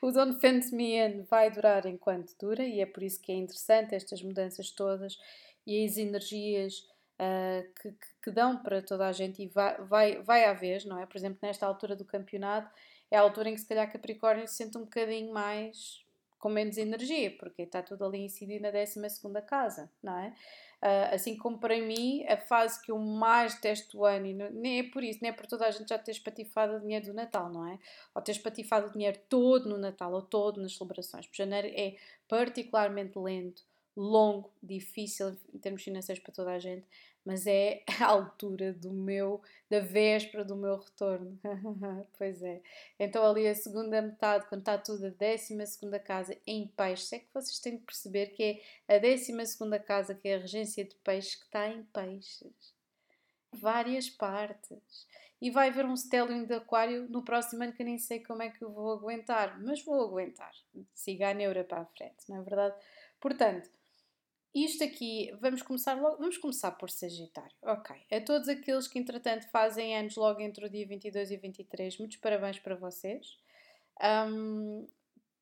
o 0.00 0.10
Don't 0.10 0.40
Fence 0.40 0.74
Me 0.74 0.96
In 0.96 1.22
vai 1.24 1.50
durar 1.50 1.86
enquanto 1.86 2.34
dura 2.40 2.64
e 2.64 2.80
é 2.80 2.86
por 2.86 3.02
isso 3.02 3.20
que 3.20 3.32
é 3.32 3.34
interessante 3.34 3.94
estas 3.94 4.22
mudanças 4.22 4.70
todas 4.70 5.18
e 5.66 5.84
as 5.84 5.96
energias 5.96 6.86
uh, 7.18 7.74
que, 7.80 7.94
que, 8.22 8.30
dão 8.30 8.62
para 8.62 8.82
toda 8.82 9.06
a 9.06 9.12
gente 9.12 9.42
e 9.42 9.48
vai, 9.48 9.76
vai, 9.82 10.22
vai 10.22 10.44
à 10.44 10.52
vez, 10.52 10.84
não 10.84 10.98
é? 10.98 11.06
Por 11.06 11.16
exemplo, 11.16 11.38
nesta 11.42 11.66
altura 11.66 11.94
do 11.96 12.04
campeonato, 12.04 12.70
é 13.10 13.16
a 13.16 13.20
altura 13.20 13.50
em 13.50 13.54
que 13.54 13.60
se 13.60 13.66
calhar 13.66 13.90
Capricórnio 13.90 14.46
se 14.46 14.54
sente 14.54 14.76
um 14.76 14.82
bocadinho 14.82 15.32
mais 15.32 16.04
com 16.38 16.48
menos 16.48 16.78
energia, 16.78 17.36
porque 17.36 17.62
está 17.62 17.82
tudo 17.82 18.04
ali 18.04 18.18
incidido 18.18 18.62
na 18.62 18.70
12 18.70 19.00
casa, 19.46 19.90
não 20.02 20.16
é? 20.16 20.32
Uh, 20.80 21.12
assim 21.14 21.36
como 21.36 21.58
para 21.58 21.76
mim, 21.80 22.24
a 22.28 22.36
fase 22.36 22.80
que 22.80 22.92
eu 22.92 22.98
mais 22.98 23.54
detesto 23.54 23.98
o 23.98 24.04
ano, 24.04 24.26
e 24.26 24.34
não, 24.34 24.48
nem 24.50 24.78
é 24.78 24.82
por 24.84 25.02
isso, 25.02 25.18
nem 25.20 25.32
é 25.32 25.34
por 25.34 25.46
toda 25.48 25.66
a 25.66 25.70
gente 25.72 25.88
já 25.88 25.98
ter 25.98 26.12
espatifado 26.12 26.76
o 26.76 26.80
dinheiro 26.80 27.06
do 27.06 27.12
Natal, 27.12 27.50
não 27.50 27.66
é? 27.66 27.80
Ou 28.14 28.22
ter 28.22 28.30
espatifado 28.30 28.86
o 28.86 28.92
dinheiro 28.92 29.18
todo 29.28 29.68
no 29.68 29.76
Natal 29.76 30.12
ou 30.12 30.22
todo 30.22 30.60
nas 30.60 30.76
celebrações. 30.76 31.26
Porque 31.26 31.42
janeiro 31.42 31.66
é 31.76 31.96
particularmente 32.28 33.18
lento, 33.18 33.64
longo, 33.96 34.52
difícil 34.62 35.36
em 35.52 35.58
termos 35.58 35.82
financeiros 35.82 36.22
para 36.22 36.32
toda 36.32 36.52
a 36.52 36.58
gente. 36.60 36.86
Mas 37.24 37.46
é 37.46 37.82
a 38.00 38.06
altura 38.06 38.72
do 38.72 38.92
meu, 38.92 39.40
da 39.68 39.80
véspera 39.80 40.44
do 40.44 40.56
meu 40.56 40.76
retorno. 40.76 41.38
pois 42.16 42.42
é. 42.42 42.60
Então 42.98 43.24
ali 43.24 43.46
a 43.46 43.54
segunda 43.54 44.00
metade, 44.00 44.46
quando 44.48 44.60
está 44.60 44.78
tudo 44.78 45.06
a 45.06 45.10
décima 45.10 45.66
segunda 45.66 45.98
casa 45.98 46.36
em 46.46 46.66
peixes, 46.68 47.12
é 47.12 47.18
que 47.18 47.28
vocês 47.32 47.58
têm 47.58 47.78
que 47.78 47.84
perceber 47.84 48.28
que 48.28 48.62
é 48.88 48.96
a 48.96 48.98
décima 48.98 49.44
segunda 49.44 49.78
casa, 49.78 50.14
que 50.14 50.28
é 50.28 50.36
a 50.36 50.38
regência 50.38 50.84
de 50.84 50.94
peixes, 50.96 51.34
que 51.34 51.44
está 51.44 51.68
em 51.68 51.82
peixes. 51.84 52.74
Várias 53.52 54.08
partes. 54.10 55.06
E 55.40 55.50
vai 55.50 55.68
haver 55.68 55.86
um 55.86 55.94
stellium 55.94 56.44
de 56.44 56.54
aquário 56.54 57.08
no 57.08 57.22
próximo 57.22 57.62
ano 57.62 57.72
que 57.72 57.82
eu 57.82 57.86
nem 57.86 57.98
sei 57.98 58.20
como 58.20 58.42
é 58.42 58.50
que 58.50 58.62
eu 58.62 58.72
vou 58.72 58.92
aguentar, 58.92 59.60
mas 59.62 59.82
vou 59.84 60.02
aguentar. 60.02 60.52
Siga 60.92 61.30
a 61.30 61.34
neura 61.34 61.62
para 61.62 61.82
a 61.82 61.86
frente, 61.86 62.28
não 62.28 62.38
é 62.38 62.42
verdade? 62.42 62.74
Portanto, 63.20 63.70
isto 64.54 64.82
aqui, 64.82 65.30
vamos 65.40 65.62
começar 65.62 65.94
logo, 65.94 66.18
vamos 66.18 66.38
começar 66.38 66.72
por 66.72 66.90
Sagitário. 66.90 67.54
Ok. 67.62 67.94
A 68.10 68.20
todos 68.20 68.48
aqueles 68.48 68.88
que 68.88 68.98
entretanto 68.98 69.48
fazem 69.50 69.96
anos 69.96 70.16
logo 70.16 70.40
entre 70.40 70.64
o 70.64 70.70
dia 70.70 70.86
22 70.86 71.30
e 71.30 71.36
23, 71.36 71.98
muitos 71.98 72.16
parabéns 72.18 72.58
para 72.58 72.74
vocês. 72.74 73.38
Um, 74.02 74.86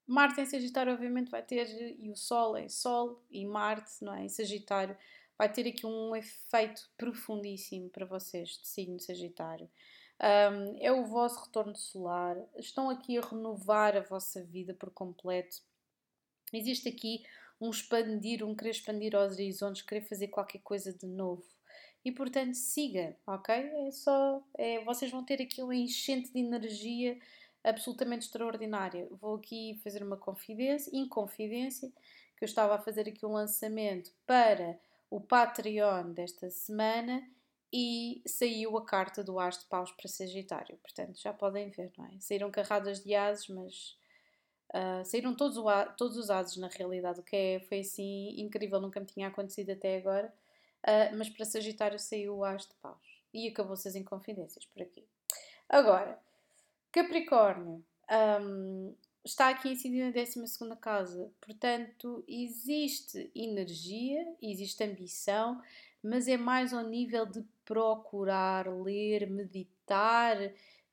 Marte 0.07 0.40
em 0.40 0.47
Sagitário, 0.47 0.92
obviamente, 0.92 1.31
vai 1.31 1.42
ter, 1.42 1.66
e 1.99 2.11
o 2.11 2.16
Sol 2.16 2.57
em 2.57 2.69
Sol, 2.69 3.23
e 3.31 3.45
Marte, 3.45 4.05
não 4.05 4.14
é? 4.14 4.25
Em 4.25 4.29
Sagitário, 4.29 4.97
vai 5.37 5.53
ter 5.53 5.66
aqui 5.66 5.85
um 5.85 6.14
efeito 6.14 6.88
profundíssimo 6.97 7.90
para 7.90 8.07
vocês 8.07 8.51
de 8.51 8.66
signo 8.66 9.01
Sagitário. 9.01 9.69
Um, 10.21 10.77
é 10.81 10.90
o 10.92 11.05
vosso 11.05 11.45
retorno 11.45 11.77
solar, 11.77 12.37
estão 12.57 12.88
aqui 12.88 13.19
a 13.19 13.21
renovar 13.21 13.97
a 13.97 14.01
vossa 14.01 14.42
vida 14.45 14.73
por 14.73 14.90
completo. 14.90 15.59
Existe 16.53 16.88
aqui 16.88 17.23
um 17.61 17.71
expandir, 17.71 18.45
um 18.45 18.55
querer 18.55 18.71
expandir 18.71 19.14
horizontes, 19.14 19.83
querer 19.83 20.03
fazer 20.03 20.29
qualquer 20.29 20.61
coisa 20.61 20.92
de 20.92 21.07
novo. 21.07 21.45
E 22.05 22.12
portanto, 22.12 22.55
siga, 22.55 23.16
ok? 23.27 23.55
É 23.55 23.90
só. 23.90 24.42
É, 24.57 24.85
vocês 24.85 25.11
vão 25.11 25.25
ter 25.25 25.42
aqui 25.42 25.62
uma 25.62 25.75
enchente 25.75 26.33
de 26.33 26.38
energia 26.38 27.19
absolutamente 27.64 28.27
extraordinária. 28.27 29.09
Vou 29.11 29.37
aqui 29.37 29.81
fazer 29.83 30.03
uma 30.03 30.16
confidência, 30.16 30.90
inconfidência, 30.97 31.90
que 32.37 32.45
eu 32.45 32.47
estava 32.47 32.77
a 32.77 32.79
fazer 32.79 33.09
aqui 33.09 33.27
um 33.27 33.33
lançamento 33.33 34.12
para 34.25 34.79
o 35.11 35.21
Patreon 35.21 36.12
desta 36.12 36.49
semana 36.51 37.29
e 37.73 38.23
saiu 38.27 38.77
a 38.77 38.85
carta 38.85 39.25
do 39.25 39.40
As 39.40 39.59
de 39.59 39.64
Paus 39.66 39.90
para 39.90 40.09
Sagitário. 40.09 40.79
Portanto, 40.79 41.21
já 41.21 41.33
podem 41.33 41.71
ver, 41.71 41.92
não 41.99 42.07
é? 42.07 42.21
Saíram 42.21 42.51
carradas 42.51 43.03
de 43.03 43.14
ases, 43.14 43.49
mas 43.49 43.97
Uh, 44.76 45.02
saíram 45.06 45.34
todos, 45.34 45.56
todos 45.96 46.18
os 46.18 46.28
ases 46.28 46.58
na 46.58 46.68
realidade, 46.68 47.20
o 47.20 47.22
que 47.22 47.34
é, 47.34 47.60
foi 47.60 47.80
assim 47.80 48.38
incrível, 48.38 48.78
nunca 48.78 49.00
me 49.00 49.06
tinha 49.06 49.28
acontecido 49.28 49.70
até 49.70 49.96
agora. 49.96 50.30
Uh, 50.84 51.16
mas 51.16 51.30
para 51.30 51.46
Sagitário 51.46 51.98
saiu 51.98 52.36
o 52.36 52.44
As 52.44 52.66
de 52.66 52.74
Paus 52.82 52.98
e 53.32 53.48
acabou-se 53.48 53.88
as 53.88 53.94
inconfidências 53.94 54.66
por 54.66 54.82
aqui. 54.82 55.02
Agora, 55.66 56.18
Capricórnio 56.92 57.82
um, 58.40 58.94
está 59.24 59.48
aqui 59.48 59.70
incidido 59.70 60.04
na 60.04 60.12
12 60.12 60.76
casa, 60.80 61.30
portanto, 61.40 62.22
existe 62.28 63.30
energia, 63.34 64.26
existe 64.42 64.84
ambição, 64.84 65.60
mas 66.02 66.28
é 66.28 66.36
mais 66.36 66.72
ao 66.72 66.84
nível 66.84 67.26
de 67.26 67.42
procurar, 67.64 68.68
ler, 68.68 69.28
meditar 69.28 70.36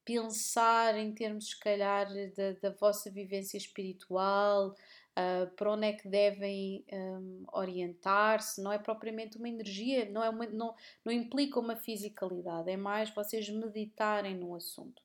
pensar 0.05 0.97
em 0.97 1.13
termos, 1.13 1.49
se 1.49 1.59
calhar, 1.59 2.07
da, 2.35 2.51
da 2.61 2.75
vossa 2.75 3.09
vivência 3.09 3.57
espiritual, 3.57 4.69
uh, 4.69 5.49
para 5.55 5.71
onde 5.71 5.87
é 5.87 5.93
que 5.93 6.07
devem 6.07 6.85
um, 6.91 7.45
orientar-se, 7.53 8.61
não 8.61 8.71
é 8.71 8.77
propriamente 8.77 9.37
uma 9.37 9.49
energia, 9.49 10.09
não, 10.09 10.23
é 10.23 10.29
uma, 10.29 10.45
não, 10.47 10.75
não 11.05 11.11
implica 11.11 11.59
uma 11.59 11.75
fisicalidade, 11.75 12.69
é 12.69 12.77
mais 12.77 13.09
vocês 13.11 13.49
meditarem 13.49 14.35
no 14.35 14.55
assunto. 14.55 15.01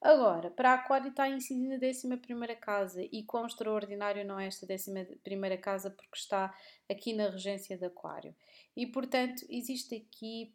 Agora, 0.00 0.50
para 0.50 0.74
Aquário 0.74 1.10
está 1.10 1.28
incidindo 1.28 1.74
a 1.74 1.88
11 1.88 2.56
casa 2.60 3.00
e 3.12 3.22
quão 3.22 3.46
extraordinário 3.46 4.24
não 4.26 4.38
é 4.38 4.48
esta 4.48 4.66
11 4.66 5.58
casa 5.60 5.90
porque 5.90 6.16
está 6.16 6.52
aqui 6.90 7.12
na 7.12 7.30
regência 7.30 7.78
de 7.78 7.84
Aquário. 7.84 8.34
E 8.76 8.84
portanto, 8.84 9.46
existe 9.48 9.94
aqui 9.94 10.52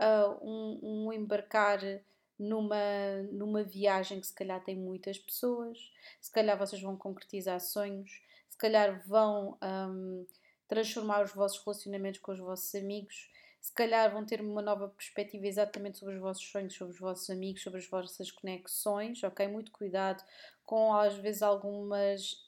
uh, 0.00 0.38
um, 0.42 0.80
um 0.82 1.12
embarcar 1.12 1.78
numa, 2.38 3.22
numa 3.32 3.62
viagem 3.62 4.20
que 4.20 4.26
se 4.26 4.34
calhar 4.34 4.62
tem 4.62 4.76
muitas 4.76 5.18
pessoas, 5.18 5.78
se 6.20 6.30
calhar 6.30 6.58
vocês 6.58 6.80
vão 6.80 6.96
concretizar 6.96 7.60
sonhos, 7.60 8.22
se 8.48 8.58
calhar 8.58 9.02
vão 9.06 9.58
um, 9.62 10.26
transformar 10.68 11.24
os 11.24 11.32
vossos 11.32 11.62
relacionamentos 11.64 12.20
com 12.20 12.32
os 12.32 12.38
vossos 12.38 12.74
amigos, 12.74 13.30
se 13.60 13.72
calhar 13.72 14.12
vão 14.12 14.24
ter 14.24 14.40
uma 14.40 14.62
nova 14.62 14.88
perspectiva 14.88 15.46
exatamente 15.46 15.98
sobre 15.98 16.14
os 16.14 16.20
vossos 16.20 16.48
sonhos, 16.48 16.74
sobre 16.74 16.94
os 16.94 17.00
vossos 17.00 17.28
amigos, 17.30 17.62
sobre 17.62 17.80
as 17.80 17.88
vossas 17.88 18.30
conexões, 18.30 19.22
ok? 19.24 19.48
Muito 19.48 19.72
cuidado 19.72 20.22
com 20.64 20.94
às 20.94 21.14
vezes 21.16 21.42
algumas 21.42 22.45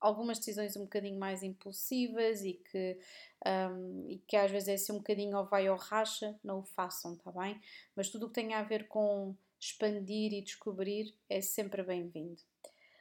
algumas 0.00 0.38
decisões 0.38 0.76
um 0.76 0.84
bocadinho 0.84 1.18
mais 1.18 1.42
impulsivas 1.42 2.42
e 2.42 2.54
que, 2.54 2.98
um, 3.46 4.06
e 4.08 4.18
que 4.26 4.36
às 4.36 4.50
vezes 4.50 4.68
é 4.68 4.74
assim 4.74 4.92
um 4.92 4.98
bocadinho 4.98 5.36
ou 5.36 5.44
vai 5.44 5.68
ou 5.68 5.76
racha, 5.76 6.38
não 6.42 6.60
o 6.60 6.64
façam, 6.64 7.16
tá 7.16 7.30
bem? 7.30 7.60
Mas 7.94 8.08
tudo 8.08 8.26
o 8.26 8.28
que 8.28 8.34
tem 8.34 8.54
a 8.54 8.62
ver 8.62 8.88
com 8.88 9.34
expandir 9.58 10.32
e 10.32 10.42
descobrir 10.42 11.14
é 11.28 11.40
sempre 11.40 11.82
bem-vindo. 11.82 12.42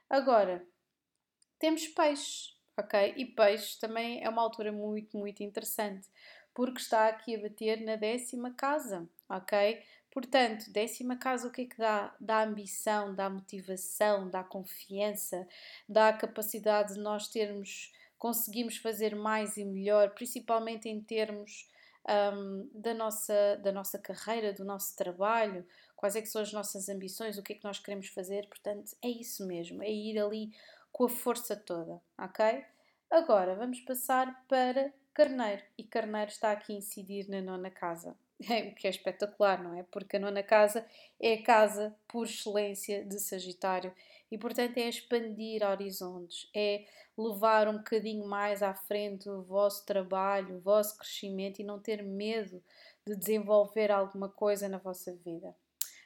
Agora, 0.09 0.65
temos 1.57 1.88
peixes, 1.88 2.57
ok? 2.77 3.13
E 3.15 3.25
peixes 3.25 3.77
também 3.77 4.23
é 4.23 4.29
uma 4.29 4.41
altura 4.41 4.71
muito, 4.71 5.17
muito 5.17 5.41
interessante, 5.41 6.07
porque 6.53 6.79
está 6.79 7.07
aqui 7.07 7.35
a 7.35 7.41
bater 7.41 7.81
na 7.81 7.95
décima 7.95 8.53
casa, 8.53 9.07
ok? 9.29 9.81
Portanto, 10.12 10.72
décima 10.72 11.17
casa 11.17 11.48
o 11.48 11.52
que 11.52 11.62
é 11.62 11.65
que 11.65 11.78
dá? 11.78 12.15
Dá 12.19 12.43
ambição, 12.43 13.13
dá 13.13 13.30
motivação, 13.30 14.30
dá 14.30 14.43
confiança, 14.43 15.48
dá 15.88 16.10
a 16.10 16.13
capacidade 16.13 16.95
de 16.95 17.00
nós 17.00 17.28
termos, 17.28 17.93
conseguimos 18.17 18.78
fazer 18.78 19.15
mais 19.15 19.56
e 19.58 19.63
melhor, 19.63 20.12
principalmente 20.12 20.89
em 20.89 21.00
termos 21.00 21.69
um, 22.10 22.69
da, 22.74 22.93
nossa, 22.93 23.58
da 23.58 23.72
nossa 23.72 24.00
carreira, 24.00 24.52
do 24.52 24.65
nosso 24.65 24.95
trabalho, 24.95 25.65
quais 25.95 26.15
é 26.15 26.22
que 26.22 26.28
são 26.28 26.41
as 26.41 26.52
nossas 26.52 26.89
ambições, 26.89 27.38
o 27.38 27.43
que 27.43 27.54
é 27.54 27.56
que 27.56 27.63
nós 27.63 27.80
queremos 27.80 28.08
fazer. 28.08 28.48
Portanto, 28.48 28.95
é 29.04 29.10
isso 29.10 29.45
mesmo, 29.45 29.84
é 29.84 29.91
ir 29.91 30.19
ali 30.19 30.52
com 30.91 31.06
a 31.06 31.10
força 31.10 31.56
toda, 31.56 32.02
ok? 32.17 32.65
Agora 33.12 33.56
vamos 33.56 33.80
passar 33.82 34.45
para 34.48 34.91
Carneiro 35.13 35.63
e 35.78 35.84
Carneiro 35.84 36.32
está 36.32 36.52
aqui 36.52 36.74
a 36.74 36.78
incidir 36.78 37.28
na 37.30 37.41
nona 37.41 37.69
casa. 37.69 38.15
o 38.71 38.75
que 38.75 38.88
é 38.88 38.89
espetacular, 38.89 39.62
não 39.62 39.78
é? 39.78 39.84
Porque 39.84 40.15
a 40.15 40.19
nona 40.19 40.41
casa 40.41 40.86
é 41.19 41.34
a 41.34 41.43
casa 41.43 41.95
por 42.08 42.25
excelência 42.25 43.04
de 43.04 43.19
Sagitário 43.19 43.93
e, 44.32 44.38
portanto, 44.38 44.78
é 44.78 44.88
expandir 44.88 45.62
horizontes, 45.63 46.49
é 46.56 46.86
levar 47.17 47.67
um 47.67 47.78
bocadinho 47.78 48.25
mais 48.25 48.63
à 48.63 48.73
frente 48.73 49.30
o 49.30 49.41
vosso 49.41 49.86
trabalho, 49.86 50.58
o 50.58 50.62
vosso 50.62 50.97
crescimento 50.97 51.60
e 51.60 51.65
não 51.65 51.80
ter 51.80 52.02
medo 52.02 52.63
de 53.06 53.15
desenvolver 53.15 53.91
alguma 53.91 54.30
coisa 54.30 54.69
na 54.69 54.78
vossa 54.78 55.13
vida. 55.25 55.54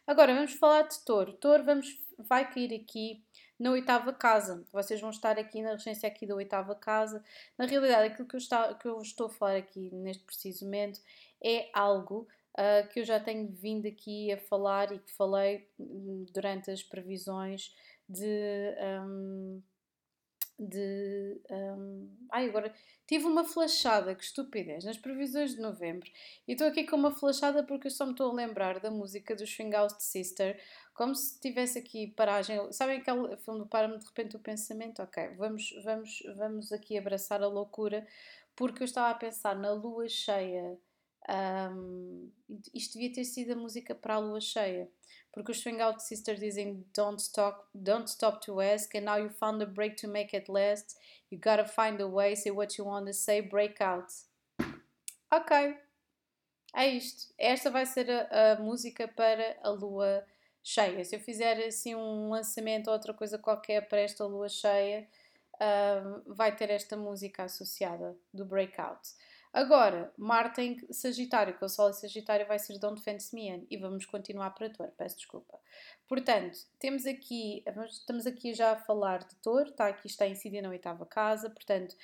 Agora 0.07 0.33
vamos 0.33 0.53
falar 0.53 0.83
de 0.83 0.99
touro. 1.05 1.33
Touro 1.33 1.63
vamos, 1.63 1.87
vai 2.17 2.51
cair 2.51 2.73
aqui 2.73 3.23
na 3.59 3.71
oitava 3.71 4.11
casa. 4.11 4.65
Vocês 4.71 4.99
vão 4.99 5.09
estar 5.09 5.37
aqui 5.39 5.61
na 5.61 5.71
regência 5.71 6.07
aqui 6.07 6.25
da 6.25 6.35
oitava 6.35 6.75
casa. 6.75 7.23
Na 7.57 7.65
realidade, 7.65 8.11
aquilo 8.11 8.27
que 8.27 8.35
eu, 8.35 8.39
está, 8.39 8.73
que 8.73 8.87
eu 8.87 9.01
estou 9.01 9.27
a 9.27 9.29
falar 9.29 9.55
aqui 9.55 9.89
neste 9.93 10.23
preciso 10.23 10.65
momento 10.65 10.99
é 11.43 11.69
algo 11.73 12.27
uh, 12.53 12.87
que 12.89 13.01
eu 13.01 13.05
já 13.05 13.19
tenho 13.19 13.47
vindo 13.51 13.87
aqui 13.87 14.31
a 14.31 14.37
falar 14.37 14.91
e 14.91 14.99
que 14.99 15.11
falei 15.13 15.67
hum, 15.79 16.25
durante 16.33 16.71
as 16.71 16.83
previsões 16.83 17.75
de. 18.07 18.75
Um, 19.05 19.61
de. 20.59 21.41
Um, 21.49 22.09
ai, 22.31 22.47
agora 22.47 22.73
tive 23.07 23.25
uma 23.25 23.43
flashada, 23.43 24.15
que 24.15 24.23
estupidez, 24.23 24.85
nas 24.85 24.97
previsões 24.97 25.55
de 25.55 25.61
novembro. 25.61 26.09
E 26.47 26.53
estou 26.53 26.67
aqui 26.67 26.85
com 26.85 26.95
uma 26.95 27.11
flashada 27.11 27.63
porque 27.63 27.87
eu 27.87 27.91
só 27.91 28.05
me 28.05 28.11
estou 28.11 28.31
a 28.31 28.33
lembrar 28.33 28.79
da 28.79 28.91
música 28.91 29.35
do 29.35 29.43
Out 29.75 30.01
Sister, 30.01 30.59
como 30.93 31.15
se 31.15 31.39
tivesse 31.39 31.79
aqui 31.79 32.07
paragem. 32.07 32.71
Sabem 32.71 32.99
aquele 32.99 33.35
filme 33.37 33.65
Para-me 33.65 33.97
de 33.97 34.05
repente 34.05 34.35
o 34.35 34.39
pensamento? 34.39 35.01
Ok, 35.01 35.29
vamos, 35.37 35.73
vamos, 35.83 36.23
vamos 36.37 36.71
aqui 36.71 36.97
abraçar 36.97 37.41
a 37.41 37.47
loucura, 37.47 38.07
porque 38.55 38.83
eu 38.83 38.85
estava 38.85 39.09
a 39.09 39.15
pensar 39.15 39.55
na 39.55 39.71
lua 39.73 40.07
cheia 40.07 40.79
um, 41.29 42.31
isto 42.73 42.93
devia 42.93 43.13
ter 43.13 43.23
sido 43.23 43.53
a 43.53 43.55
música 43.55 43.95
para 43.95 44.15
a 44.15 44.19
lua 44.19 44.41
cheia, 44.41 44.89
porque 45.31 45.51
os 45.51 45.59
Swing 45.59 45.81
Out 45.81 46.03
Sisters 46.03 46.39
dizem 46.39 46.85
don't 46.95 47.21
stop, 47.21 47.65
don't 47.73 48.09
stop 48.09 48.45
to 48.45 48.59
ask, 48.59 48.93
and 48.95 49.05
now 49.05 49.17
you 49.17 49.29
found 49.29 49.61
a 49.63 49.65
break 49.65 49.95
to 49.95 50.07
make 50.07 50.35
it 50.35 50.51
last. 50.51 50.97
You 51.31 51.39
gotta 51.39 51.65
find 51.65 52.01
a 52.01 52.07
way, 52.07 52.35
say 52.35 52.51
what 52.51 52.77
you 52.77 52.85
want 52.85 53.07
to 53.07 53.13
say, 53.13 53.41
break 53.41 53.81
out. 53.81 54.11
Ok, 55.31 55.77
é 56.75 56.87
isto. 56.87 57.33
Esta 57.37 57.71
vai 57.71 57.85
ser 57.85 58.09
a, 58.09 58.53
a 58.53 58.59
música 58.59 59.07
para 59.07 59.57
a 59.63 59.69
lua 59.69 60.25
cheia. 60.61 61.03
Se 61.03 61.15
eu 61.15 61.19
fizer 61.19 61.57
assim 61.65 61.95
um 61.95 62.29
lançamento 62.29 62.87
ou 62.87 62.93
outra 62.93 63.13
coisa 63.13 63.37
qualquer 63.37 63.87
para 63.87 63.99
esta 63.99 64.25
lua 64.25 64.49
cheia, 64.49 65.07
uh, 65.55 66.33
vai 66.33 66.55
ter 66.55 66.69
esta 66.69 66.95
música 66.95 67.43
associada 67.43 68.15
do 68.33 68.45
breakout. 68.45 69.09
Agora, 69.53 70.11
Marte 70.17 70.61
em 70.61 70.91
Sagitário, 70.91 71.55
que 71.55 71.63
o 71.63 71.69
Sol 71.69 71.91
em 71.91 71.93
Sagitário 71.93 72.47
vai 72.47 72.57
ser 72.57 72.79
Don't 72.79 72.99
Fence 73.03 73.35
Me 73.35 73.67
e 73.69 73.77
vamos 73.77 74.03
continuar 74.03 74.49
para 74.49 74.67
Touro, 74.71 74.91
peço 74.97 75.15
desculpa. 75.15 75.59
Portanto, 76.07 76.57
temos 76.79 77.05
aqui, 77.05 77.63
estamos 77.87 78.25
aqui 78.25 78.55
já 78.55 78.71
a 78.71 78.77
falar 78.77 79.19
de 79.19 79.35
Touro, 79.35 79.69
está 79.69 79.87
aqui, 79.87 80.07
está 80.07 80.27
incidir 80.27 80.63
na 80.63 80.69
oitava 80.69 81.05
casa, 81.05 81.51
portanto, 81.51 81.95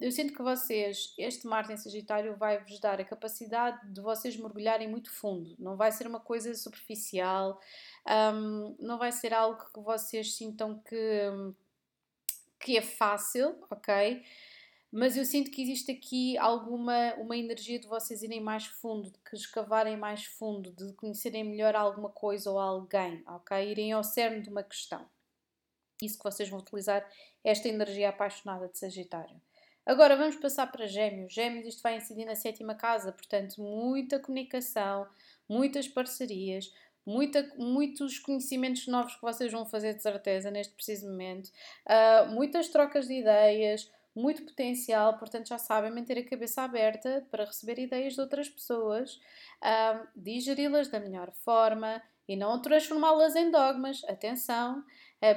eu 0.00 0.10
sinto 0.10 0.34
que 0.34 0.42
vocês, 0.42 1.14
este 1.16 1.46
Marte 1.46 1.72
em 1.72 1.76
Sagitário 1.76 2.36
vai-vos 2.36 2.80
dar 2.80 3.00
a 3.00 3.04
capacidade 3.04 3.90
de 3.92 4.00
vocês 4.00 4.36
mergulharem 4.36 4.88
muito 4.88 5.10
fundo. 5.10 5.54
Não 5.60 5.76
vai 5.76 5.92
ser 5.92 6.08
uma 6.08 6.20
coisa 6.20 6.52
superficial, 6.54 7.58
um, 8.34 8.76
não 8.80 8.98
vai 8.98 9.12
ser 9.12 9.32
algo 9.32 9.64
que 9.72 9.80
vocês 9.80 10.34
sintam 10.34 10.80
que, 10.80 11.54
que 12.58 12.76
é 12.76 12.82
fácil, 12.82 13.56
ok? 13.70 14.22
Mas 14.98 15.14
eu 15.14 15.26
sinto 15.26 15.50
que 15.50 15.60
existe 15.60 15.92
aqui 15.92 16.38
alguma 16.38 17.12
uma 17.16 17.36
energia 17.36 17.78
de 17.78 17.86
vocês 17.86 18.22
irem 18.22 18.40
mais 18.40 18.64
fundo, 18.64 19.10
de 19.10 19.18
que 19.18 19.36
escavarem 19.36 19.94
mais 19.94 20.24
fundo, 20.24 20.72
de 20.72 20.90
conhecerem 20.94 21.44
melhor 21.44 21.76
alguma 21.76 22.08
coisa 22.08 22.50
ou 22.50 22.58
alguém, 22.58 23.22
ok? 23.26 23.70
Irem 23.70 23.92
ao 23.92 24.02
cerne 24.02 24.40
de 24.40 24.48
uma 24.48 24.62
questão. 24.62 25.06
Isso 26.02 26.16
que 26.16 26.24
vocês 26.24 26.48
vão 26.48 26.60
utilizar, 26.60 27.06
esta 27.44 27.68
energia 27.68 28.08
apaixonada 28.08 28.68
de 28.68 28.78
Sagitário. 28.78 29.38
Agora 29.84 30.16
vamos 30.16 30.36
passar 30.36 30.72
para 30.72 30.86
Gêmeos. 30.86 31.30
Gêmeos, 31.30 31.66
isto 31.66 31.82
vai 31.82 31.98
incidir 31.98 32.24
na 32.24 32.34
sétima 32.34 32.74
casa, 32.74 33.12
portanto, 33.12 33.60
muita 33.60 34.18
comunicação, 34.18 35.06
muitas 35.46 35.86
parcerias, 35.86 36.72
muita, 37.04 37.46
muitos 37.58 38.18
conhecimentos 38.18 38.86
novos 38.86 39.14
que 39.14 39.20
vocês 39.20 39.52
vão 39.52 39.66
fazer 39.66 39.92
de 39.92 40.02
certeza 40.02 40.50
neste 40.50 40.72
preciso 40.72 41.06
momento, 41.06 41.50
uh, 41.86 42.30
muitas 42.30 42.70
trocas 42.70 43.06
de 43.06 43.20
ideias, 43.20 43.94
muito 44.16 44.44
potencial, 44.44 45.18
portanto 45.18 45.48
já 45.48 45.58
sabem 45.58 45.90
manter 45.90 46.18
a 46.18 46.28
cabeça 46.28 46.62
aberta 46.62 47.26
para 47.30 47.44
receber 47.44 47.78
ideias 47.78 48.14
de 48.14 48.20
outras 48.20 48.48
pessoas, 48.48 49.20
digeri-las 50.16 50.88
da 50.88 50.98
melhor 50.98 51.30
forma 51.44 52.02
e 52.26 52.34
não 52.34 52.60
transformá-las 52.60 53.36
em 53.36 53.50
dogmas. 53.50 54.02
Atenção, 54.08 54.82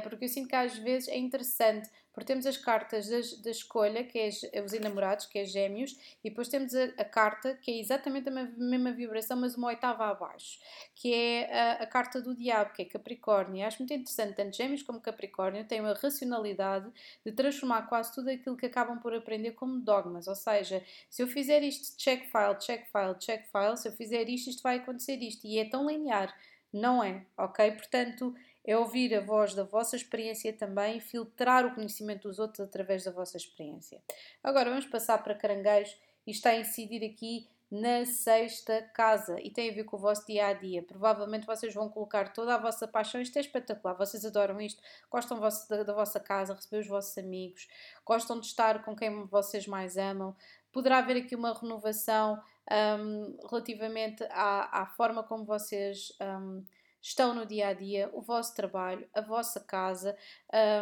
porque 0.03 0.25
eu 0.25 0.29
sinto 0.29 0.49
que 0.49 0.55
às 0.55 0.77
vezes 0.77 1.07
é 1.09 1.17
interessante 1.17 1.89
porque 2.19 2.33
temos 2.33 2.45
as 2.45 2.57
cartas 2.57 3.07
da, 3.41 3.49
escolha, 3.49 4.03
que 4.03 4.19
é 4.19 4.61
os 4.61 4.73
enamorados, 4.73 5.25
que 5.25 5.39
é 5.39 5.45
gêmeos, 5.45 5.95
e 6.21 6.29
depois 6.29 6.49
temos 6.49 6.75
a, 6.75 6.83
a, 6.97 7.05
carta, 7.05 7.55
que 7.61 7.71
é 7.71 7.79
exatamente 7.79 8.27
a 8.27 8.31
mesma 8.31 8.91
vibração, 8.91 9.37
mas 9.37 9.55
uma 9.55 9.67
oitava 9.67 10.05
abaixo, 10.05 10.59
que 10.95 11.13
é 11.13 11.53
a, 11.53 11.83
a 11.83 11.87
carta 11.87 12.21
do 12.21 12.35
diabo, 12.35 12.73
que 12.73 12.81
é 12.81 12.85
Capricórnio. 12.85 13.57
E 13.57 13.63
acho 13.63 13.79
muito 13.79 13.93
interessante, 13.93 14.35
tanto 14.35 14.57
gêmeos 14.57 14.83
como 14.83 14.99
Capricórnio 14.99 15.63
têm 15.63 15.79
uma 15.79 15.93
racionalidade 15.93 16.91
de 17.25 17.31
transformar 17.31 17.83
quase 17.83 18.13
tudo 18.13 18.29
aquilo 18.29 18.57
que 18.57 18.65
acabam 18.65 18.99
por 18.99 19.13
aprender 19.13 19.51
como 19.51 19.79
dogmas, 19.79 20.27
ou 20.27 20.35
seja, 20.35 20.83
se 21.09 21.23
eu 21.23 21.27
fizer 21.27 21.63
isto, 21.63 21.97
check 21.97 22.25
file, 22.25 22.55
check 22.59 22.85
file, 22.91 23.15
check 23.17 23.45
file, 23.49 23.77
se 23.77 23.87
eu 23.87 23.93
fizer 23.93 24.27
isto, 24.27 24.49
isto 24.49 24.61
vai 24.61 24.77
acontecer 24.77 25.15
isto, 25.23 25.47
e 25.47 25.57
é 25.57 25.63
tão 25.63 25.87
linear, 25.87 26.35
não 26.73 27.03
é, 27.03 27.25
ok? 27.37 27.71
Portanto, 27.71 28.35
é 28.65 28.77
ouvir 28.77 29.15
a 29.15 29.21
voz 29.21 29.53
da 29.53 29.63
vossa 29.63 29.95
experiência 29.95 30.53
também 30.53 30.99
filtrar 30.99 31.65
o 31.65 31.73
conhecimento 31.73 32.27
dos 32.27 32.39
outros 32.39 32.59
através 32.59 33.03
da 33.03 33.11
vossa 33.11 33.37
experiência. 33.37 34.01
Agora 34.43 34.69
vamos 34.69 34.85
passar 34.85 35.23
para 35.23 35.35
caranguejos 35.35 35.97
e 36.25 36.31
está 36.31 36.51
a 36.51 36.59
incidir 36.59 37.03
aqui 37.03 37.47
na 37.71 38.03
sexta 38.03 38.81
casa 38.93 39.39
e 39.41 39.51
tem 39.51 39.69
a 39.69 39.73
ver 39.73 39.83
com 39.83 39.95
o 39.95 39.99
vosso 39.99 40.25
dia 40.25 40.47
a 40.47 40.53
dia. 40.53 40.81
Provavelmente 40.81 41.45
vocês 41.45 41.73
vão 41.73 41.87
colocar 41.87 42.33
toda 42.33 42.55
a 42.55 42.57
vossa 42.57 42.87
paixão. 42.87 43.21
Isto 43.21 43.37
é 43.37 43.41
espetacular, 43.41 43.93
vocês 43.93 44.25
adoram 44.25 44.59
isto, 44.59 44.81
gostam 45.09 45.39
da, 45.39 45.83
da 45.83 45.93
vossa 45.93 46.19
casa, 46.19 46.55
receber 46.55 46.79
os 46.79 46.87
vossos 46.87 47.15
amigos, 47.17 47.67
gostam 48.03 48.39
de 48.39 48.47
estar 48.47 48.83
com 48.83 48.95
quem 48.95 49.25
vocês 49.27 49.67
mais 49.67 49.97
amam. 49.97 50.35
Poderá 50.71 50.97
haver 50.97 51.17
aqui 51.17 51.35
uma 51.35 51.53
renovação 51.53 52.41
um, 52.71 53.37
relativamente 53.49 54.23
à, 54.31 54.81
à, 54.81 54.85
forma 54.87 55.23
como 55.23 55.45
vocês. 55.45 56.11
Um, 56.21 56.63
estão 57.01 57.33
no 57.33 57.45
dia 57.45 57.69
a 57.69 57.73
dia, 57.73 58.09
o 58.13 58.21
vosso 58.21 58.55
trabalho, 58.55 59.07
a 59.13 59.21
vossa 59.21 59.59
casa, 59.59 60.15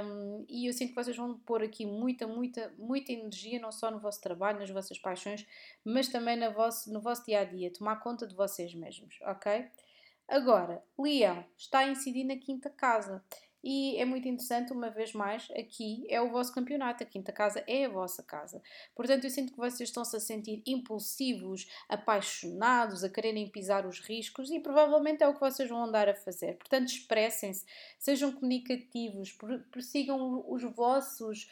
um, 0.03 0.45
e 0.49 0.67
eu 0.67 0.73
sinto 0.73 0.89
que 0.89 0.95
vocês 0.95 1.15
vão 1.15 1.37
pôr 1.39 1.63
aqui 1.63 1.85
muita, 1.85 2.27
muita, 2.27 2.73
muita 2.77 3.11
energia, 3.11 3.59
não 3.59 3.71
só 3.71 3.91
no 3.91 3.99
vosso 3.99 4.21
trabalho, 4.21 4.59
nas 4.59 4.69
vossas 4.69 4.97
paixões, 4.97 5.45
mas 5.83 6.07
também 6.07 6.35
no 6.35 6.51
vosso, 6.51 6.91
no 6.91 6.99
vosso 6.99 7.25
dia 7.25 7.41
a 7.41 7.43
dia, 7.43 7.71
tomar 7.71 7.97
conta 7.97 8.25
de 8.25 8.35
vocês 8.35 8.73
mesmos, 8.73 9.19
ok? 9.21 9.69
Agora, 10.27 10.83
Leão 10.99 11.45
está 11.57 11.79
a 11.79 11.87
incidir 11.87 12.25
na 12.25 12.35
quinta 12.35 12.69
casa. 12.69 13.23
E 13.63 13.97
é 13.97 14.05
muito 14.05 14.27
interessante, 14.27 14.71
uma 14.71 14.89
vez 14.89 15.13
mais, 15.13 15.49
aqui 15.51 16.05
é 16.09 16.21
o 16.21 16.31
vosso 16.31 16.53
campeonato, 16.53 17.03
a 17.03 17.05
quinta 17.05 17.31
casa 17.31 17.63
é 17.67 17.85
a 17.85 17.89
vossa 17.89 18.23
casa. 18.23 18.61
Portanto, 18.95 19.23
eu 19.23 19.29
sinto 19.29 19.51
que 19.51 19.57
vocês 19.57 19.89
estão-se 19.89 20.15
a 20.15 20.19
sentir 20.19 20.61
impulsivos, 20.65 21.67
apaixonados, 21.89 23.03
a 23.03 23.09
quererem 23.09 23.49
pisar 23.49 23.85
os 23.85 23.99
riscos 23.99 24.51
e 24.51 24.59
provavelmente 24.59 25.23
é 25.23 25.27
o 25.27 25.33
que 25.33 25.39
vocês 25.39 25.67
vão 25.69 25.83
andar 25.83 26.07
a 26.07 26.15
fazer. 26.15 26.57
Portanto, 26.57 26.87
expressem-se, 26.89 27.65
sejam 27.97 28.31
comunicativos, 28.31 29.37
persigam 29.71 30.45
os 30.47 30.63
vossos 30.63 31.47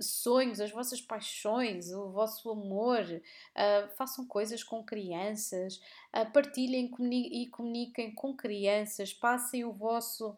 sonhos, 0.00 0.60
as 0.60 0.70
vossas 0.70 1.00
paixões, 1.00 1.90
o 1.92 2.10
vosso 2.10 2.50
amor, 2.50 3.02
uh, 3.02 3.96
façam 3.96 4.26
coisas 4.26 4.62
com 4.62 4.84
crianças, 4.84 5.80
uh, 6.14 6.30
partilhem 6.32 6.88
comuni 6.88 7.42
e 7.42 7.48
comuniquem 7.48 8.14
com 8.14 8.36
crianças, 8.36 9.12
passem 9.12 9.64
o 9.64 9.72
vosso 9.72 10.36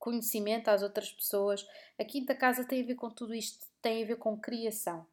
conhecimento 0.00 0.68
às 0.68 0.82
outras 0.82 1.12
pessoas. 1.12 1.64
A 1.96 2.04
quinta 2.04 2.34
casa 2.34 2.64
tem 2.64 2.82
a 2.82 2.86
ver 2.86 2.96
com 2.96 3.10
tudo 3.10 3.34
isto, 3.34 3.64
tem 3.80 4.02
a 4.02 4.06
ver 4.06 4.16
com 4.16 4.36
criação. 4.36 5.06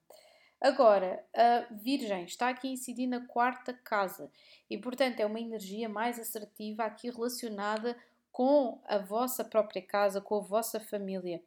Agora, 0.59 1.23
a 1.35 1.67
Virgem 1.71 2.23
está 2.23 2.49
aqui 2.49 2.67
a 2.67 2.71
incidir 2.71 3.05
na 3.05 3.27
quarta 3.27 3.73
casa 3.73 4.31
e, 4.67 4.75
portanto, 4.75 5.19
é 5.19 5.25
uma 5.25 5.39
energia 5.39 5.87
mais 5.87 6.17
assertiva 6.17 6.83
aqui 6.83 7.11
relacionada 7.11 7.95
com 8.31 8.81
a 8.85 8.97
vossa 8.97 9.45
própria 9.45 9.81
casa, 9.81 10.19
com 10.19 10.35
a 10.35 10.39
vossa 10.39 10.79
família. 10.79 11.43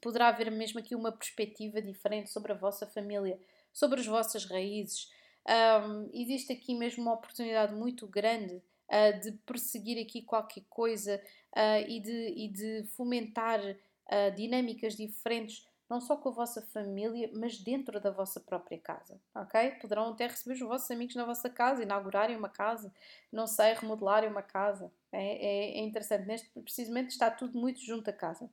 Poderá 0.00 0.28
haver 0.28 0.50
mesmo 0.50 0.78
aqui 0.78 0.94
uma 0.94 1.10
perspectiva 1.10 1.82
diferente 1.82 2.30
sobre 2.30 2.52
a 2.52 2.56
vossa 2.56 2.86
família, 2.86 3.40
sobre 3.72 4.00
as 4.00 4.06
vossas 4.06 4.44
raízes. 4.44 5.10
Um, 5.44 6.08
existe 6.12 6.52
aqui 6.52 6.74
mesmo 6.74 7.02
uma 7.02 7.14
oportunidade 7.14 7.74
muito 7.74 8.06
grande 8.06 8.62
uh, 8.92 9.20
de 9.20 9.32
perseguir 9.46 10.00
aqui 10.00 10.22
qualquer 10.22 10.64
coisa 10.68 11.20
uh, 11.56 11.88
e, 11.88 12.00
de, 12.00 12.34
e 12.36 12.48
de 12.48 12.84
fomentar 12.88 13.60
uh, 13.60 14.34
dinâmicas 14.36 14.94
diferentes, 14.94 15.66
não 15.88 16.00
só 16.00 16.16
com 16.16 16.28
a 16.28 16.32
vossa 16.32 16.62
família, 16.62 17.30
mas 17.34 17.58
dentro 17.58 18.00
da 18.00 18.10
vossa 18.10 18.40
própria 18.40 18.78
casa, 18.78 19.20
ok? 19.34 19.72
Poderão 19.72 20.12
até 20.12 20.26
receber 20.26 20.54
os 20.54 20.60
vossos 20.60 20.90
amigos 20.90 21.14
na 21.14 21.24
vossa 21.24 21.50
casa, 21.50 21.82
inaugurarem 21.82 22.36
uma 22.36 22.48
casa, 22.48 22.92
não 23.30 23.46
sei, 23.46 23.74
remodelarem 23.74 24.30
uma 24.30 24.42
casa. 24.42 24.92
É, 25.10 25.18
é, 25.18 25.78
é 25.78 25.80
interessante, 25.80 26.26
neste 26.26 26.48
precisamente 26.60 27.10
está 27.10 27.30
tudo 27.30 27.58
muito 27.58 27.80
junto 27.80 28.08
à 28.08 28.12
casa. 28.12 28.48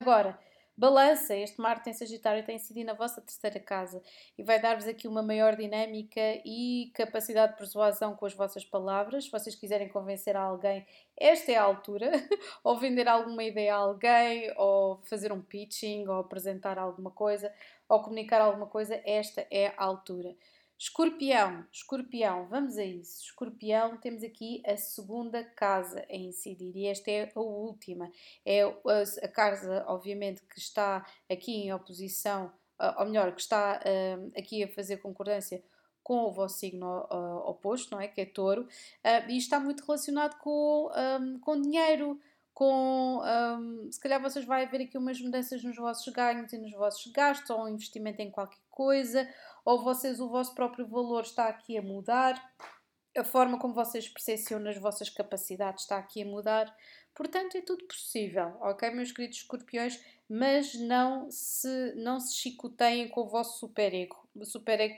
Agora, 0.00 0.38
Balança, 0.78 1.34
este 1.34 1.58
Marte 1.58 1.88
em 1.88 1.94
Sagitário 1.94 2.44
tem 2.44 2.58
sido 2.58 2.84
na 2.84 2.92
vossa 2.92 3.22
terceira 3.22 3.58
casa 3.58 4.02
e 4.36 4.42
vai 4.42 4.60
dar-vos 4.60 4.86
aqui 4.86 5.08
uma 5.08 5.22
maior 5.22 5.56
dinâmica 5.56 6.20
e 6.44 6.90
capacidade 6.92 7.52
de 7.52 7.58
persuasão 7.58 8.14
com 8.14 8.26
as 8.26 8.34
vossas 8.34 8.62
palavras. 8.62 9.24
Se 9.24 9.30
vocês 9.30 9.54
quiserem 9.54 9.88
convencer 9.88 10.36
alguém, 10.36 10.86
esta 11.16 11.50
é 11.50 11.56
a 11.56 11.62
altura. 11.62 12.10
ou 12.62 12.76
vender 12.78 13.08
alguma 13.08 13.42
ideia 13.42 13.74
a 13.74 13.78
alguém, 13.78 14.52
ou 14.58 15.00
fazer 15.04 15.32
um 15.32 15.40
pitching, 15.40 16.06
ou 16.08 16.16
apresentar 16.18 16.78
alguma 16.78 17.10
coisa, 17.10 17.50
ou 17.88 18.02
comunicar 18.02 18.42
alguma 18.42 18.66
coisa, 18.66 19.00
esta 19.06 19.46
é 19.50 19.68
a 19.68 19.82
altura. 19.82 20.36
Escorpião, 20.78 21.64
escorpião, 21.72 22.46
vamos 22.48 22.76
a 22.76 22.84
isso. 22.84 23.24
Escorpião, 23.24 23.96
temos 23.96 24.22
aqui 24.22 24.62
a 24.66 24.76
segunda 24.76 25.42
casa 25.42 26.04
a 26.08 26.14
incidir 26.14 26.76
e 26.76 26.86
esta 26.86 27.10
é 27.10 27.32
a 27.34 27.40
última. 27.40 28.12
É 28.44 28.62
a 28.62 29.28
casa, 29.28 29.84
obviamente, 29.88 30.42
que 30.42 30.58
está 30.58 31.06
aqui 31.30 31.52
em 31.52 31.72
oposição, 31.72 32.52
ou 32.98 33.06
melhor, 33.06 33.32
que 33.34 33.40
está 33.40 33.80
aqui 34.36 34.62
a 34.64 34.68
fazer 34.68 34.98
concordância 34.98 35.64
com 36.02 36.18
o 36.26 36.30
vosso 36.30 36.58
signo 36.58 37.06
oposto, 37.46 37.92
não 37.92 38.00
é? 38.00 38.06
Que 38.06 38.20
é 38.20 38.26
touro, 38.26 38.68
e 39.28 39.36
está 39.36 39.58
muito 39.58 39.82
relacionado 39.82 40.38
com, 40.38 40.90
com 41.40 41.60
dinheiro, 41.60 42.20
com 42.52 43.22
se 43.90 43.98
calhar 43.98 44.20
vocês 44.20 44.44
vão 44.44 44.56
ver 44.68 44.82
aqui 44.82 44.96
umas 44.96 45.20
mudanças 45.20 45.64
nos 45.64 45.76
vossos 45.76 46.12
ganhos 46.12 46.52
e 46.52 46.58
nos 46.58 46.72
vossos 46.72 47.10
gastos, 47.12 47.48
ou 47.50 47.64
um 47.64 47.68
investimento 47.68 48.20
em 48.20 48.30
qualquer 48.30 48.60
coisa, 48.70 49.26
ou 49.66 49.82
vocês, 49.82 50.20
o 50.20 50.28
vosso 50.28 50.54
próprio 50.54 50.86
valor 50.86 51.22
está 51.22 51.48
aqui 51.48 51.76
a 51.76 51.82
mudar, 51.82 52.40
a 53.16 53.24
forma 53.24 53.58
como 53.58 53.74
vocês 53.74 54.08
percepcionam 54.08 54.70
as 54.70 54.78
vossas 54.78 55.10
capacidades 55.10 55.82
está 55.82 55.98
aqui 55.98 56.22
a 56.22 56.26
mudar. 56.26 56.72
Portanto, 57.12 57.56
é 57.56 57.62
tudo 57.62 57.84
possível, 57.84 58.56
ok, 58.60 58.90
meus 58.90 59.10
queridos 59.10 59.38
escorpiões? 59.38 60.00
Mas 60.28 60.74
não 60.74 61.28
se, 61.30 61.94
não 61.96 62.20
se 62.20 62.36
chicoteiem 62.36 63.08
com 63.08 63.22
o 63.22 63.28
vosso 63.28 63.58
superego, 63.58 64.16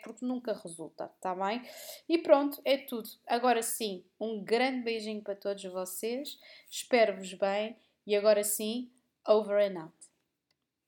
porque 0.03 0.25
nunca 0.25 0.53
resulta, 0.53 1.11
tá 1.21 1.35
bem? 1.35 1.63
E 2.07 2.19
pronto, 2.19 2.61
é 2.65 2.77
tudo. 2.77 3.09
Agora 3.27 3.63
sim, 3.63 4.05
um 4.21 4.45
grande 4.45 4.83
beijinho 4.83 5.23
para 5.23 5.35
todos 5.35 5.65
vocês, 5.65 6.39
espero-vos 6.69 7.33
bem 7.35 7.77
e 8.07 8.15
agora 8.15 8.45
sim, 8.45 8.91
over 9.27 9.59
and 9.59 9.81
out. 9.81 9.98